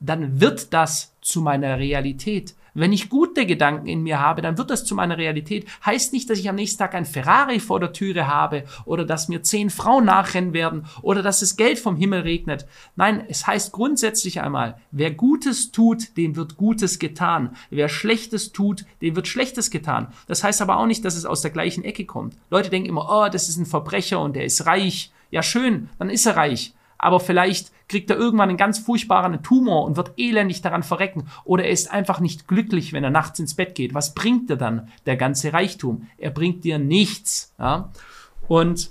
[0.00, 2.54] dann wird das zu meiner Realität.
[2.74, 5.66] Wenn ich gute Gedanken in mir habe, dann wird das zu meiner Realität.
[5.84, 9.26] Heißt nicht, dass ich am nächsten Tag ein Ferrari vor der Türe habe oder dass
[9.26, 12.66] mir zehn Frauen nachrennen werden oder dass es Geld vom Himmel regnet.
[12.94, 17.56] Nein, es heißt grundsätzlich einmal, wer Gutes tut, dem wird Gutes getan.
[17.70, 20.08] Wer Schlechtes tut, dem wird Schlechtes getan.
[20.28, 22.36] Das heißt aber auch nicht, dass es aus der gleichen Ecke kommt.
[22.48, 25.10] Leute denken immer, oh, das ist ein Verbrecher und der ist reich.
[25.30, 29.84] Ja, schön, dann ist er reich aber vielleicht kriegt er irgendwann einen ganz furchtbaren Tumor
[29.84, 31.28] und wird elendig daran verrecken.
[31.44, 33.94] Oder er ist einfach nicht glücklich, wenn er nachts ins Bett geht.
[33.94, 36.08] Was bringt er dann, der ganze Reichtum?
[36.18, 37.54] Er bringt dir nichts.
[37.58, 37.90] Ja?
[38.48, 38.90] Und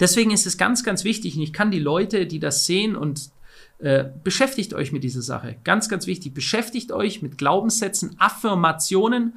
[0.00, 3.30] deswegen ist es ganz, ganz wichtig, und ich kann die Leute, die das sehen und
[3.78, 5.56] äh, beschäftigt euch mit dieser Sache.
[5.62, 6.32] Ganz, ganz wichtig.
[6.32, 9.34] Beschäftigt euch mit Glaubenssätzen, Affirmationen.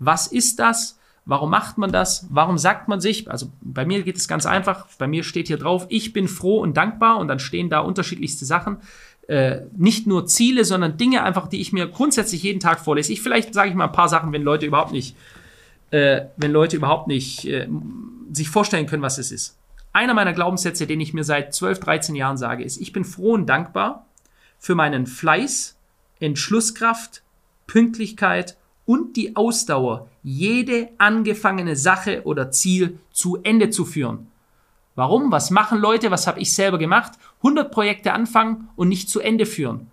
[0.00, 0.98] Was ist das?
[1.28, 2.28] Warum macht man das?
[2.30, 3.28] Warum sagt man sich?
[3.28, 4.86] Also bei mir geht es ganz einfach.
[4.96, 8.44] Bei mir steht hier drauf, ich bin froh und dankbar und dann stehen da unterschiedlichste
[8.44, 8.78] Sachen.
[9.26, 13.12] Äh, nicht nur Ziele, sondern Dinge einfach, die ich mir grundsätzlich jeden Tag vorlese.
[13.12, 15.16] Ich vielleicht sage ich mal ein paar Sachen, wenn Leute überhaupt nicht,
[15.90, 17.68] äh, wenn Leute überhaupt nicht äh,
[18.32, 19.58] sich vorstellen können, was es ist.
[19.92, 23.32] Einer meiner Glaubenssätze, den ich mir seit 12, 13 Jahren sage, ist, ich bin froh
[23.32, 24.06] und dankbar
[24.60, 25.76] für meinen Fleiß,
[26.20, 27.22] Entschlusskraft,
[27.66, 34.28] Pünktlichkeit und die Ausdauer, jede angefangene Sache oder Ziel zu Ende zu führen.
[34.94, 35.30] Warum?
[35.30, 36.10] Was machen Leute?
[36.10, 37.12] Was habe ich selber gemacht?
[37.38, 39.88] 100 Projekte anfangen und nicht zu Ende führen.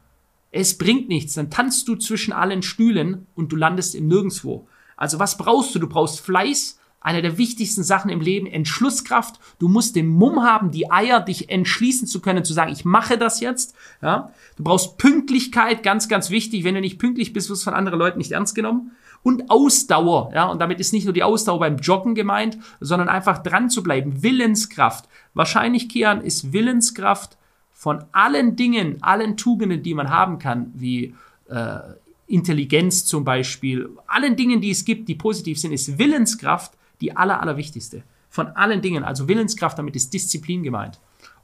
[0.51, 1.33] Es bringt nichts.
[1.33, 4.67] Dann tanzt du zwischen allen Stühlen und du landest im Nirgendwo.
[4.95, 5.79] Also was brauchst du?
[5.79, 9.39] Du brauchst Fleiß, eine der wichtigsten Sachen im Leben, Entschlusskraft.
[9.59, 13.17] Du musst den Mumm haben, die Eier, dich entschließen zu können, zu sagen, ich mache
[13.17, 13.75] das jetzt.
[14.01, 14.31] Ja?
[14.55, 16.63] Du brauchst Pünktlichkeit, ganz, ganz wichtig.
[16.63, 18.91] Wenn du nicht pünktlich bist, wirst du von anderen Leuten nicht ernst genommen.
[19.21, 23.37] Und Ausdauer, ja, und damit ist nicht nur die Ausdauer beim Joggen gemeint, sondern einfach
[23.37, 24.23] dran zu bleiben.
[24.23, 25.07] Willenskraft.
[25.33, 27.37] Wahrscheinlich, Kian, ist Willenskraft
[27.71, 31.15] von allen Dingen, allen Tugenden, die man haben kann, wie
[31.49, 31.79] äh,
[32.27, 37.41] Intelligenz zum Beispiel, allen Dingen, die es gibt, die positiv sind, ist Willenskraft die aller,
[37.41, 38.03] allerwichtigste.
[38.29, 40.99] Von allen Dingen, also Willenskraft, damit ist Disziplin gemeint.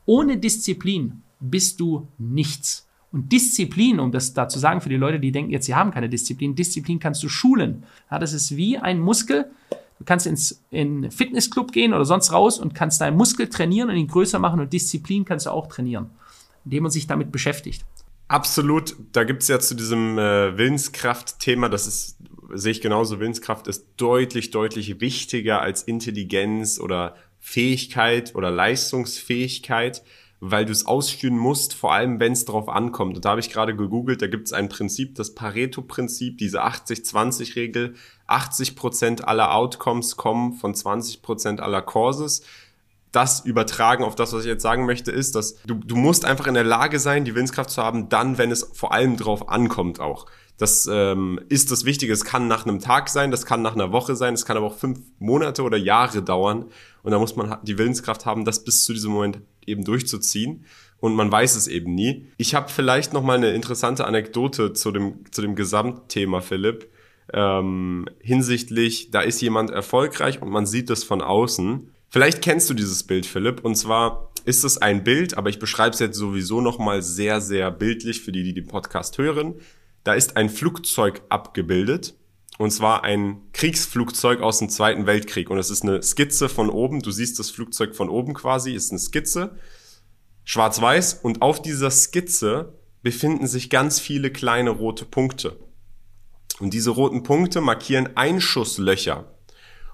[0.06, 2.88] Ohne Disziplin bist du nichts.
[3.12, 5.91] Und Disziplin, um das da zu sagen für die Leute, die denken jetzt, sie haben
[5.91, 7.84] keine Disziplin, Disziplin kannst du schulen.
[8.10, 9.52] Ja, das ist wie ein Muskel.
[10.00, 13.98] Du kannst ins in Fitnessclub gehen oder sonst raus und kannst deinen Muskel trainieren und
[13.98, 16.10] ihn größer machen und Disziplin kannst du auch trainieren,
[16.63, 17.84] indem man sich damit beschäftigt.
[18.30, 18.95] Absolut.
[19.12, 22.17] Da gibt's ja zu diesem äh, Willenskraft-Thema, das ist
[22.53, 30.03] sehe ich genauso, Willenskraft ist deutlich, deutlich wichtiger als Intelligenz oder Fähigkeit oder Leistungsfähigkeit,
[30.41, 33.15] weil du es ausführen musst, vor allem wenn es darauf ankommt.
[33.15, 37.95] Und da habe ich gerade gegoogelt, da gibt es ein Prinzip, das Pareto-Prinzip, diese 80-20-Regel.
[38.27, 42.43] 80%, Prozent aller Outcomes kommen von 20 Prozent aller Courses
[43.12, 46.48] das übertragen auf das, was ich jetzt sagen möchte, ist, dass du, du musst einfach
[46.48, 50.00] in der Lage sein, die Willenskraft zu haben, dann, wenn es vor allem drauf ankommt
[50.00, 50.28] auch.
[50.60, 52.12] Das ähm, ist das Wichtige.
[52.12, 54.67] Es kann nach einem Tag sein, das kann nach einer Woche sein, es kann aber
[54.67, 56.65] auch fünf Monate oder Jahre dauern.
[57.02, 60.65] Und da muss man die Willenskraft haben, das bis zu diesem Moment eben durchzuziehen.
[61.00, 62.28] Und man weiß es eben nie.
[62.38, 66.89] Ich habe vielleicht noch mal eine interessante Anekdote zu dem, zu dem Gesamtthema, Philipp.
[67.32, 71.89] Ähm, hinsichtlich, da ist jemand erfolgreich und man sieht das von außen.
[72.10, 73.63] Vielleicht kennst du dieses Bild, Philipp.
[73.63, 77.72] Und zwar ist es ein Bild, aber ich beschreibe es jetzt sowieso nochmal sehr, sehr
[77.72, 79.56] bildlich für die, die den Podcast hören.
[80.04, 82.15] Da ist ein Flugzeug abgebildet.
[82.58, 85.50] Und zwar ein Kriegsflugzeug aus dem Zweiten Weltkrieg.
[85.50, 87.02] Und es ist eine Skizze von oben.
[87.02, 89.56] Du siehst das Flugzeug von oben quasi, ist eine Skizze.
[90.43, 91.19] Schwarz-Weiß.
[91.22, 95.58] Und auf dieser Skizze befinden sich ganz viele kleine rote Punkte.
[96.60, 99.38] Und diese roten Punkte markieren Einschusslöcher.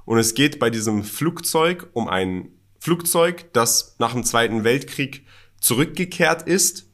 [0.05, 5.25] Und es geht bei diesem Flugzeug um ein Flugzeug, das nach dem Zweiten Weltkrieg
[5.59, 6.87] zurückgekehrt ist.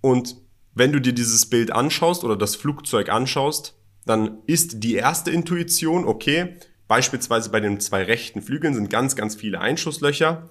[0.00, 0.36] Und
[0.74, 6.04] wenn du dir dieses Bild anschaust oder das Flugzeug anschaust, dann ist die erste Intuition,
[6.04, 6.56] okay,
[6.88, 10.48] beispielsweise bei den zwei rechten Flügeln sind ganz, ganz viele Einschusslöcher.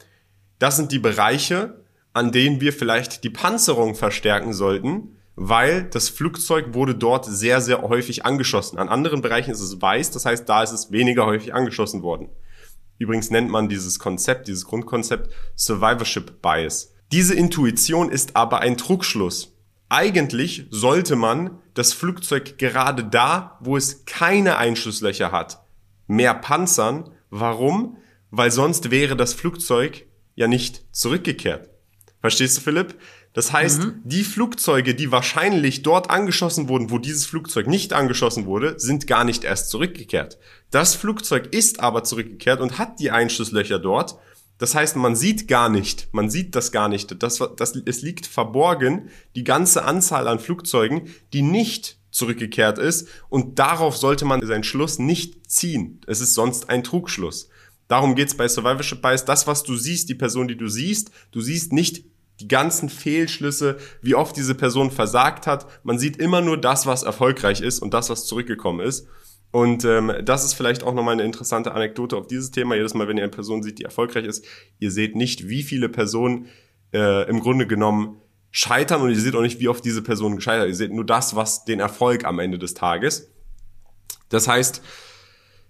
[0.59, 6.75] Das sind die Bereiche, an denen wir vielleicht die Panzerung verstärken sollten, weil das Flugzeug
[6.75, 8.77] wurde dort sehr, sehr häufig angeschossen.
[8.77, 12.29] An anderen Bereichen ist es weiß, das heißt, da ist es weniger häufig angeschossen worden.
[12.99, 16.93] Übrigens nennt man dieses Konzept, dieses Grundkonzept Survivorship Bias.
[17.11, 19.57] Diese Intuition ist aber ein Trugschluss.
[19.89, 25.65] Eigentlich sollte man das Flugzeug gerade da, wo es keine Einschusslöcher hat,
[26.05, 27.09] mehr panzern.
[27.31, 27.97] Warum?
[28.29, 31.71] Weil sonst wäre das Flugzeug ja nicht zurückgekehrt.
[32.21, 32.95] Verstehst du, Philipp?
[33.33, 34.01] Das heißt, mhm.
[34.03, 39.23] die Flugzeuge, die wahrscheinlich dort angeschossen wurden, wo dieses Flugzeug nicht angeschossen wurde, sind gar
[39.23, 40.37] nicht erst zurückgekehrt.
[40.69, 44.17] Das Flugzeug ist aber zurückgekehrt und hat die Einschusslöcher dort.
[44.57, 47.23] Das heißt, man sieht gar nicht, man sieht das gar nicht.
[47.23, 53.07] Das, das, es liegt verborgen, die ganze Anzahl an Flugzeugen, die nicht zurückgekehrt ist.
[53.29, 56.01] Und darauf sollte man seinen Schluss nicht ziehen.
[56.05, 57.49] Es ist sonst ein Trugschluss.
[57.87, 59.25] Darum geht's bei Survivorship Bias.
[59.25, 62.05] Das, was du siehst, die Person, die du siehst, du siehst nicht
[62.39, 65.67] die ganzen Fehlschlüsse, wie oft diese Person versagt hat.
[65.83, 69.07] Man sieht immer nur das, was erfolgreich ist und das, was zurückgekommen ist.
[69.51, 72.75] Und ähm, das ist vielleicht auch nochmal eine interessante Anekdote auf dieses Thema.
[72.75, 74.45] Jedes Mal, wenn ihr eine Person sieht, die erfolgreich ist,
[74.79, 76.47] ihr seht nicht, wie viele Personen
[76.93, 80.67] äh, im Grunde genommen scheitern und ihr seht auch nicht, wie oft diese Person gescheitert.
[80.67, 83.31] Ihr seht nur das, was den Erfolg am Ende des Tages.
[84.29, 84.81] Das heißt,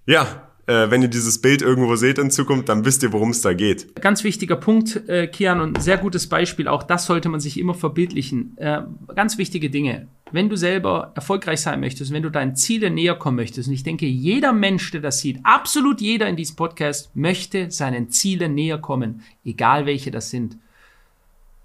[0.05, 3.53] ja, wenn ihr dieses Bild irgendwo seht in Zukunft, dann wisst ihr, worum es da
[3.53, 3.95] geht.
[4.01, 6.67] Ganz wichtiger Punkt, äh, Kian, und sehr gutes Beispiel.
[6.67, 8.57] Auch das sollte man sich immer verbildlichen.
[8.57, 8.83] Äh,
[9.15, 10.07] ganz wichtige Dinge.
[10.31, 13.83] Wenn du selber erfolgreich sein möchtest, wenn du deinen Zielen näher kommen möchtest, und ich
[13.83, 18.77] denke, jeder Mensch, der das sieht, absolut jeder in diesem Podcast, möchte seinen Zielen näher
[18.77, 20.57] kommen, egal welche das sind.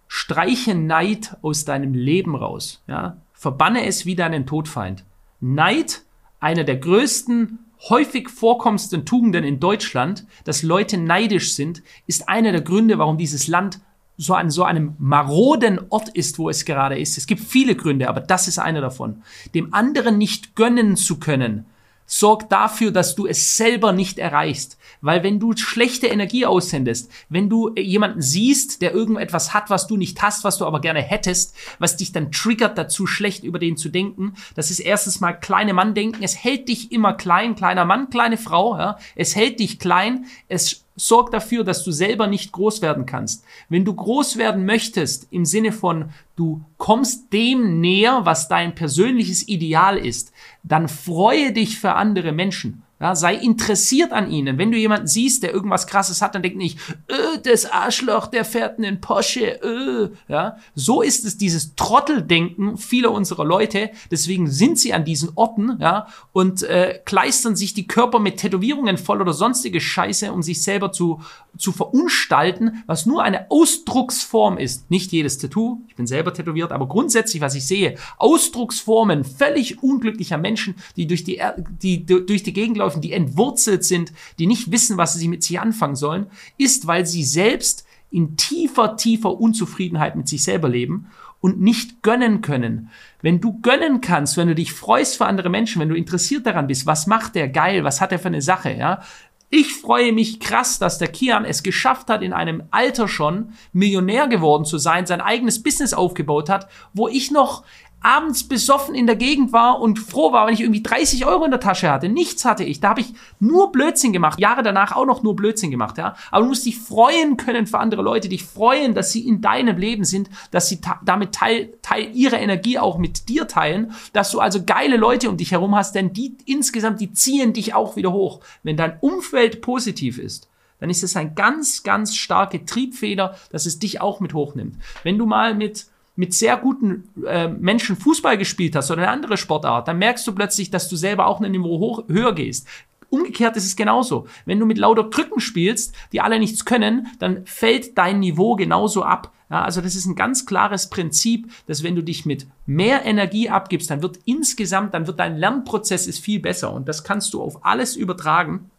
[0.08, 2.82] Streiche Neid aus deinem Leben raus.
[2.88, 3.18] Ja?
[3.32, 5.04] Verbanne es wie deinen Todfeind.
[5.40, 6.02] Neid,
[6.40, 12.62] einer der größten häufig vorkommendsten Tugenden in Deutschland, dass Leute neidisch sind, ist einer der
[12.62, 13.80] Gründe, warum dieses Land
[14.16, 17.18] so an so einem maroden Ort ist, wo es gerade ist.
[17.18, 19.22] Es gibt viele Gründe, aber das ist einer davon.
[19.54, 21.66] Dem anderen nicht gönnen zu können,
[22.06, 24.78] sorgt dafür, dass du es selber nicht erreichst.
[25.00, 29.96] Weil wenn du schlechte Energie aussendest, wenn du jemanden siehst, der irgendetwas hat, was du
[29.96, 33.76] nicht hast, was du aber gerne hättest, was dich dann triggert dazu, schlecht über den
[33.76, 36.22] zu denken, das ist erstens mal kleine Mann denken.
[36.22, 38.76] Es hält dich immer klein, kleiner Mann, kleine Frau.
[38.78, 38.98] Ja?
[39.14, 40.26] Es hält dich klein.
[40.48, 43.44] Es sorgt dafür, dass du selber nicht groß werden kannst.
[43.68, 49.46] Wenn du groß werden möchtest, im Sinne von, du kommst dem näher, was dein persönliches
[49.46, 50.32] Ideal ist,
[50.62, 52.82] dann freue dich für andere Menschen.
[52.98, 54.56] Ja, sei interessiert an ihnen.
[54.56, 56.78] Wenn du jemanden siehst, der irgendwas krasses hat, dann denk nicht,
[57.10, 60.08] öh, das Arschloch, der fährt einen Porsche, öh.
[60.28, 63.90] Ja, so ist es dieses Trotteldenken vieler unserer Leute.
[64.10, 68.96] Deswegen sind sie an diesen Orten, ja, und äh, kleistern sich die Körper mit Tätowierungen
[68.96, 71.20] voll oder sonstige Scheiße, um sich selber zu,
[71.58, 74.90] zu verunstalten, was nur eine Ausdrucksform ist.
[74.90, 80.38] Nicht jedes Tattoo, ich bin selber tätowiert, aber grundsätzlich, was ich sehe, Ausdrucksformen völlig unglücklicher
[80.38, 81.42] Menschen, die durch die,
[81.82, 85.60] die durch die Gegend laufen, die entwurzelt sind, die nicht wissen, was sie mit sich
[85.60, 91.08] anfangen sollen, ist, weil sie selbst in tiefer, tiefer Unzufriedenheit mit sich selber leben
[91.40, 92.90] und nicht gönnen können.
[93.22, 96.66] Wenn du gönnen kannst, wenn du dich freust für andere Menschen, wenn du interessiert daran
[96.66, 99.02] bist, was macht der geil, was hat er für eine Sache, ja?
[99.48, 104.26] Ich freue mich krass, dass der Kian es geschafft hat, in einem Alter schon Millionär
[104.26, 107.62] geworden zu sein, sein eigenes Business aufgebaut hat, wo ich noch
[108.00, 111.50] abends besoffen in der Gegend war und froh war, wenn ich irgendwie 30 Euro in
[111.50, 112.08] der Tasche hatte.
[112.08, 112.80] Nichts hatte ich.
[112.80, 114.38] Da habe ich nur Blödsinn gemacht.
[114.38, 115.98] Jahre danach auch noch nur Blödsinn gemacht.
[115.98, 116.14] Ja?
[116.30, 119.76] Aber du musst dich freuen können für andere Leute, dich freuen, dass sie in deinem
[119.76, 124.38] Leben sind, dass sie damit Teil, Teil ihrer Energie auch mit dir teilen, dass du
[124.38, 128.12] also geile Leute um dich herum hast, denn die insgesamt, die ziehen dich auch wieder
[128.12, 128.40] hoch.
[128.62, 133.78] Wenn dein Umfeld positiv ist, dann ist es ein ganz, ganz starke Triebfeder, dass es
[133.78, 134.76] dich auch mit hochnimmt.
[135.02, 139.36] Wenn du mal mit mit sehr guten äh, Menschen Fußball gespielt hast oder eine andere
[139.36, 142.66] Sportart, dann merkst du plötzlich, dass du selber auch ein Niveau hoch, höher gehst.
[143.08, 144.26] Umgekehrt ist es genauso.
[144.46, 149.04] Wenn du mit lauter Krücken spielst, die alle nichts können, dann fällt dein Niveau genauso
[149.04, 149.32] ab.
[149.48, 153.48] Ja, also das ist ein ganz klares Prinzip, dass wenn du dich mit mehr Energie
[153.48, 157.42] abgibst, dann wird insgesamt, dann wird dein Lernprozess ist viel besser und das kannst du
[157.42, 158.70] auf alles übertragen.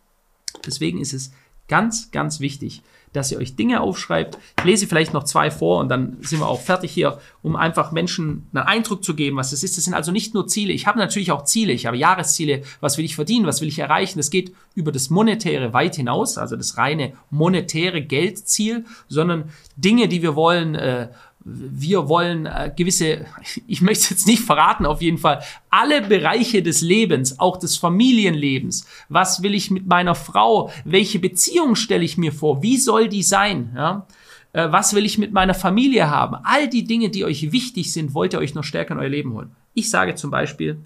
[0.65, 1.32] Deswegen ist es
[1.67, 2.82] ganz, ganz wichtig,
[3.13, 4.38] dass ihr euch Dinge aufschreibt.
[4.60, 7.91] Ich lese vielleicht noch zwei vor und dann sind wir auch fertig hier, um einfach
[7.91, 9.77] Menschen einen Eindruck zu geben, was das ist.
[9.77, 10.73] Das sind also nicht nur Ziele.
[10.73, 11.73] Ich habe natürlich auch Ziele.
[11.73, 12.63] Ich habe Jahresziele.
[12.80, 13.45] Was will ich verdienen?
[13.45, 14.19] Was will ich erreichen?
[14.19, 20.21] Das geht über das Monetäre weit hinaus, also das reine monetäre Geldziel, sondern Dinge, die
[20.21, 21.10] wir wollen, äh,
[21.47, 23.25] wir wollen äh, gewisse,
[23.67, 27.77] ich möchte es jetzt nicht verraten, auf jeden Fall, alle Bereiche des Lebens, auch des
[27.77, 28.86] Familienlebens.
[29.10, 30.71] Was will ich mit meiner Frau?
[30.83, 32.62] Welche Beziehung stelle ich mir vor?
[32.62, 33.71] Wie soll die sein?
[33.75, 34.05] Ja?
[34.53, 36.36] Äh, was will ich mit meiner Familie haben?
[36.43, 39.33] All die Dinge, die euch wichtig sind, wollt ihr euch noch stärker in euer Leben
[39.33, 39.55] holen.
[39.73, 40.79] Ich sage zum Beispiel,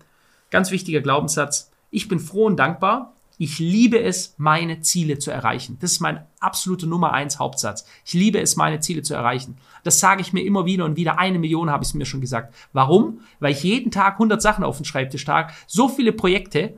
[0.49, 5.79] ganz wichtiger Glaubenssatz, ich bin froh und dankbar, ich liebe es, meine Ziele zu erreichen.
[5.81, 7.87] Das ist mein absoluter Nummer eins Hauptsatz.
[8.05, 9.57] Ich liebe es, meine Ziele zu erreichen.
[9.83, 11.17] Das sage ich mir immer wieder und wieder.
[11.17, 12.53] Eine Million habe ich es mir schon gesagt.
[12.71, 13.21] Warum?
[13.39, 16.75] Weil ich jeden Tag 100 Sachen auf den Schreibtisch trage, so viele Projekte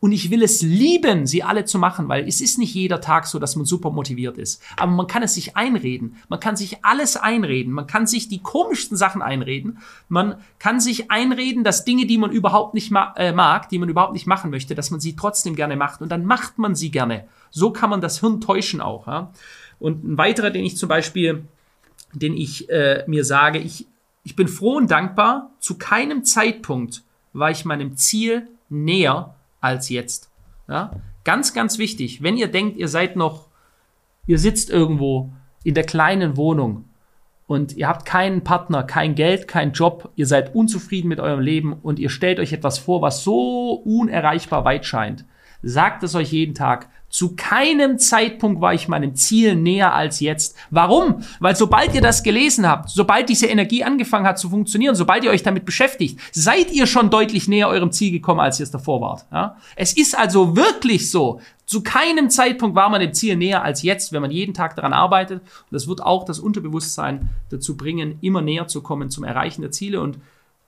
[0.00, 3.26] und ich will es lieben, sie alle zu machen, weil es ist nicht jeder Tag
[3.26, 4.62] so, dass man super motiviert ist.
[4.78, 6.16] Aber man kann es sich einreden.
[6.30, 7.74] Man kann sich alles einreden.
[7.74, 9.78] Man kann sich die komischsten Sachen einreden.
[10.08, 13.90] Man kann sich einreden, dass Dinge, die man überhaupt nicht ma äh, mag, die man
[13.90, 16.00] überhaupt nicht machen möchte, dass man sie trotzdem gerne macht.
[16.00, 17.28] Und dann macht man sie gerne.
[17.50, 19.06] So kann man das Hirn täuschen auch.
[19.06, 19.32] Ja?
[19.78, 21.44] Und ein weiterer, den ich zum Beispiel,
[22.14, 23.86] den ich äh, mir sage, ich,
[24.24, 25.50] ich bin froh und dankbar.
[25.58, 27.02] Zu keinem Zeitpunkt
[27.34, 30.30] war ich meinem Ziel näher als jetzt.
[30.68, 30.92] Ja?
[31.24, 33.48] Ganz, ganz wichtig, wenn ihr denkt, ihr seid noch,
[34.26, 35.32] ihr sitzt irgendwo
[35.64, 36.84] in der kleinen Wohnung
[37.46, 41.72] und ihr habt keinen Partner, kein Geld, keinen Job, ihr seid unzufrieden mit eurem Leben
[41.72, 45.24] und ihr stellt euch etwas vor, was so unerreichbar weit scheint,
[45.62, 46.88] sagt es euch jeden Tag.
[47.10, 50.56] Zu keinem Zeitpunkt war ich meinem Ziel näher als jetzt.
[50.70, 51.24] Warum?
[51.40, 55.30] Weil sobald ihr das gelesen habt, sobald diese Energie angefangen hat zu funktionieren, sobald ihr
[55.30, 59.00] euch damit beschäftigt, seid ihr schon deutlich näher eurem Ziel gekommen, als ihr es davor
[59.00, 59.26] wart.
[59.32, 59.56] Ja?
[59.74, 61.40] Es ist also wirklich so.
[61.66, 64.92] Zu keinem Zeitpunkt war man dem Ziel näher als jetzt, wenn man jeden Tag daran
[64.92, 65.40] arbeitet.
[65.40, 69.72] Und das wird auch das Unterbewusstsein dazu bringen, immer näher zu kommen zum Erreichen der
[69.72, 70.00] Ziele.
[70.00, 70.18] Und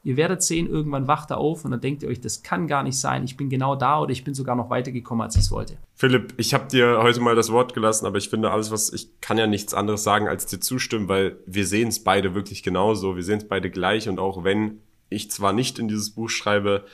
[0.04, 2.82] Ihr werdet sehen, irgendwann wacht er auf und dann denkt ihr euch, das kann gar
[2.82, 3.22] nicht sein.
[3.22, 5.76] Ich bin genau da oder ich bin sogar noch weitergekommen, als ich es wollte.
[5.94, 9.20] Philipp, ich habe dir heute mal das Wort gelassen, aber ich finde alles, was ich
[9.20, 13.14] kann ja nichts anderes sagen, als dir zustimmen, weil wir sehen es beide wirklich genauso.
[13.14, 16.84] Wir sehen es beide gleich und auch wenn ich zwar nicht in dieses Buch schreibe,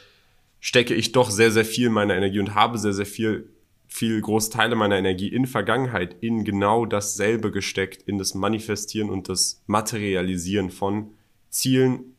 [0.60, 3.48] stecke ich doch sehr, sehr viel meiner Energie und habe sehr, sehr viel,
[3.86, 9.30] viel große Teile meiner Energie in Vergangenheit in genau dasselbe gesteckt, in das Manifestieren und
[9.30, 11.12] das Materialisieren von
[11.48, 12.16] Zielen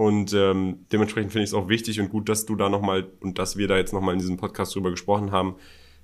[0.00, 3.38] und ähm, dementsprechend finde ich es auch wichtig und gut, dass du da nochmal und
[3.38, 5.56] dass wir da jetzt nochmal in diesem Podcast drüber gesprochen haben.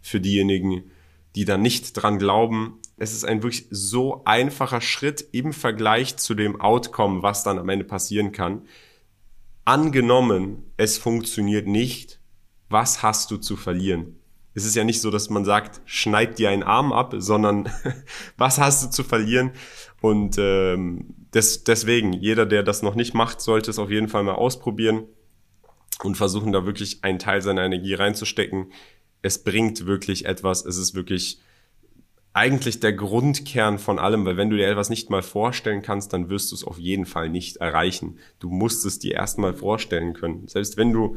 [0.02, 0.90] Für diejenigen,
[1.34, 2.74] die da nicht dran glauben.
[2.98, 7.70] Es ist ein wirklich so einfacher Schritt im Vergleich zu dem Outcome, was dann am
[7.70, 8.66] Ende passieren kann.
[9.64, 12.20] Angenommen, es funktioniert nicht,
[12.68, 14.18] was hast du zu verlieren?
[14.52, 17.70] Es ist ja nicht so, dass man sagt, schneid dir einen Arm ab, sondern
[18.36, 19.52] was hast du zu verlieren?
[20.02, 24.24] Und ähm, des, deswegen, jeder, der das noch nicht macht, sollte es auf jeden Fall
[24.24, 25.04] mal ausprobieren
[26.02, 28.72] und versuchen, da wirklich einen Teil seiner Energie reinzustecken.
[29.20, 30.64] Es bringt wirklich etwas.
[30.64, 31.38] Es ist wirklich
[32.32, 36.30] eigentlich der Grundkern von allem, weil wenn du dir etwas nicht mal vorstellen kannst, dann
[36.30, 38.18] wirst du es auf jeden Fall nicht erreichen.
[38.38, 40.48] Du musst es dir erstmal vorstellen können.
[40.48, 41.16] Selbst wenn du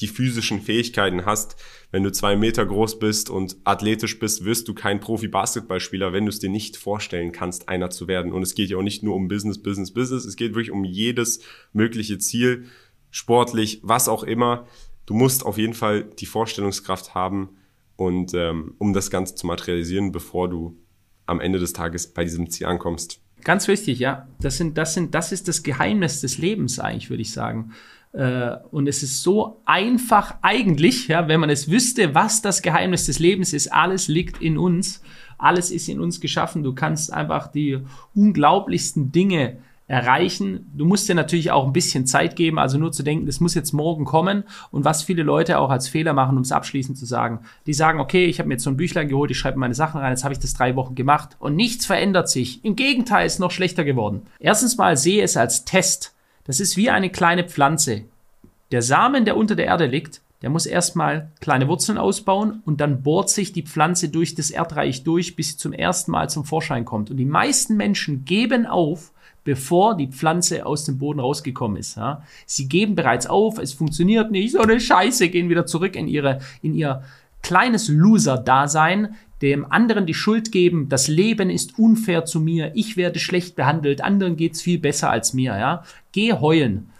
[0.00, 1.56] die physischen Fähigkeiten hast.
[1.90, 6.30] Wenn du zwei Meter groß bist und athletisch bist, wirst du kein Profi-Basketballspieler, wenn du
[6.30, 8.32] es dir nicht vorstellen kannst, einer zu werden.
[8.32, 10.24] Und es geht ja auch nicht nur um Business, Business, Business.
[10.24, 11.40] Es geht wirklich um jedes
[11.72, 12.66] mögliche Ziel,
[13.10, 14.66] sportlich, was auch immer.
[15.06, 17.50] Du musst auf jeden Fall die Vorstellungskraft haben
[17.96, 20.78] und ähm, um das Ganze zu materialisieren, bevor du
[21.26, 23.20] am Ende des Tages bei diesem Ziel ankommst.
[23.44, 24.28] Ganz wichtig, ja.
[24.40, 27.72] Das sind, das sind, das ist das Geheimnis des Lebens eigentlich, würde ich sagen.
[28.12, 33.06] Äh, und es ist so einfach eigentlich, ja, wenn man es wüsste, was das Geheimnis
[33.06, 33.72] des Lebens ist.
[33.72, 35.02] Alles liegt in uns.
[35.38, 36.62] Alles ist in uns geschaffen.
[36.62, 37.78] Du kannst einfach die
[38.14, 40.70] unglaublichsten Dinge erreichen.
[40.74, 43.54] Du musst dir natürlich auch ein bisschen Zeit geben, also nur zu denken, das muss
[43.54, 44.44] jetzt morgen kommen.
[44.70, 47.98] Und was viele Leute auch als Fehler machen, um es abschließend zu sagen, die sagen,
[47.98, 50.24] okay, ich habe mir jetzt so ein Büchlein geholt, ich schreibe meine Sachen rein, jetzt
[50.24, 52.64] habe ich das drei Wochen gemacht und nichts verändert sich.
[52.64, 54.22] Im Gegenteil, ist noch schlechter geworden.
[54.38, 56.14] Erstens mal sehe es als Test.
[56.48, 58.06] Das ist wie eine kleine Pflanze.
[58.72, 63.02] Der Samen, der unter der Erde liegt, der muss erstmal kleine Wurzeln ausbauen und dann
[63.02, 66.86] bohrt sich die Pflanze durch das Erdreich durch, bis sie zum ersten Mal zum Vorschein
[66.86, 67.10] kommt.
[67.10, 69.12] Und die meisten Menschen geben auf,
[69.44, 71.98] bevor die Pflanze aus dem Boden rausgekommen ist.
[71.98, 72.22] Ja.
[72.46, 76.40] Sie geben bereits auf, es funktioniert nicht, so eine Scheiße, gehen wieder zurück in ihre,
[76.62, 77.02] in ihr
[77.42, 83.18] kleines Loser-Dasein, dem anderen die Schuld geben, das Leben ist unfair zu mir, ich werde
[83.18, 85.84] schlecht behandelt, anderen geht's viel besser als mir, ja.
[86.12, 86.90] Geh heulen.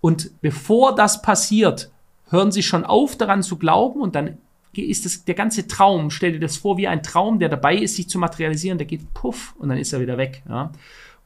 [0.00, 1.90] Und bevor das passiert,
[2.28, 4.38] hören Sie schon auf daran zu glauben und dann
[4.72, 7.96] ist das der ganze Traum, stell dir das vor wie ein Traum, der dabei ist,
[7.96, 10.70] sich zu materialisieren, der geht puff und dann ist er wieder weg, ja.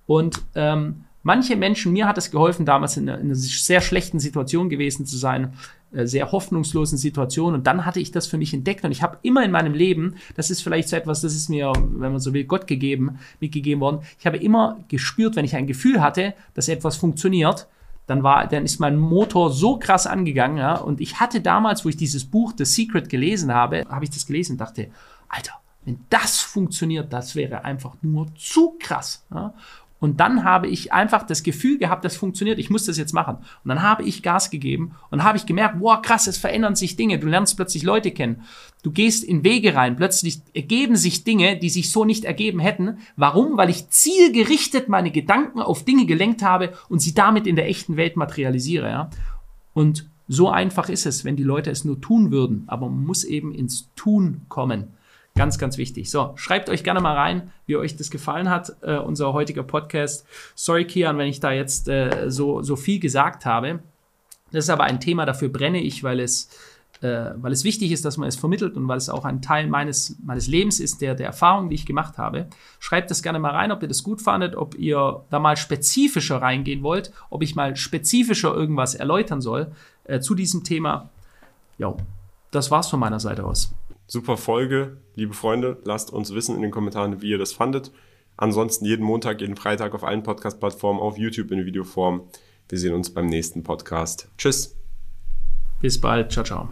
[0.06, 4.18] Und ähm, manche Menschen, mir hat es geholfen, damals in einer, in einer sehr schlechten
[4.18, 5.54] Situation gewesen zu sein,
[6.02, 7.54] sehr hoffnungslosen Situation.
[7.54, 8.84] Und dann hatte ich das für mich entdeckt.
[8.84, 11.72] Und ich habe immer in meinem Leben, das ist vielleicht so etwas, das ist mir,
[11.74, 14.00] wenn man so will, Gott gegeben, mitgegeben worden.
[14.18, 17.68] Ich habe immer gespürt, wenn ich ein Gefühl hatte, dass etwas funktioniert,
[18.06, 20.74] dann war, dann ist mein Motor so krass angegangen, ja.
[20.74, 24.26] Und ich hatte damals, wo ich dieses Buch The Secret gelesen habe, habe ich das
[24.26, 24.90] gelesen und dachte,
[25.28, 29.24] Alter, wenn das funktioniert, das wäre einfach nur zu krass.
[29.32, 29.54] Ja?
[30.04, 33.36] Und dann habe ich einfach das Gefühl gehabt, das funktioniert, ich muss das jetzt machen.
[33.36, 36.96] Und dann habe ich Gas gegeben und habe ich gemerkt, wow, krass, es verändern sich
[36.96, 37.18] Dinge.
[37.18, 38.42] Du lernst plötzlich Leute kennen.
[38.82, 39.96] Du gehst in Wege rein.
[39.96, 42.98] Plötzlich ergeben sich Dinge, die sich so nicht ergeben hätten.
[43.16, 43.56] Warum?
[43.56, 47.96] Weil ich zielgerichtet meine Gedanken auf Dinge gelenkt habe und sie damit in der echten
[47.96, 48.90] Welt materialisiere.
[48.90, 49.08] Ja?
[49.72, 52.64] Und so einfach ist es, wenn die Leute es nur tun würden.
[52.66, 54.88] Aber man muss eben ins Tun kommen.
[55.36, 56.12] Ganz, ganz wichtig.
[56.12, 60.24] So, schreibt euch gerne mal rein, wie euch das gefallen hat, äh, unser heutiger Podcast.
[60.54, 63.80] Sorry, Kian, wenn ich da jetzt äh, so, so viel gesagt habe.
[64.52, 66.50] Das ist aber ein Thema, dafür brenne ich, weil es,
[67.00, 69.66] äh, weil es wichtig ist, dass man es vermittelt und weil es auch ein Teil
[69.66, 72.46] meines, meines Lebens ist, der, der Erfahrung, die ich gemacht habe.
[72.78, 76.40] Schreibt das gerne mal rein, ob ihr das gut fandet, ob ihr da mal spezifischer
[76.42, 79.72] reingehen wollt, ob ich mal spezifischer irgendwas erläutern soll
[80.04, 81.10] äh, zu diesem Thema.
[81.76, 81.96] Ja,
[82.52, 83.74] das war's von meiner Seite aus.
[84.14, 85.78] Super Folge, liebe Freunde.
[85.82, 87.90] Lasst uns wissen in den Kommentaren, wie ihr das fandet.
[88.36, 92.22] Ansonsten jeden Montag, jeden Freitag auf allen Podcast-Plattformen, auf YouTube in Videoform.
[92.68, 94.30] Wir sehen uns beim nächsten Podcast.
[94.38, 94.76] Tschüss.
[95.80, 96.30] Bis bald.
[96.30, 96.68] Ciao, ciao.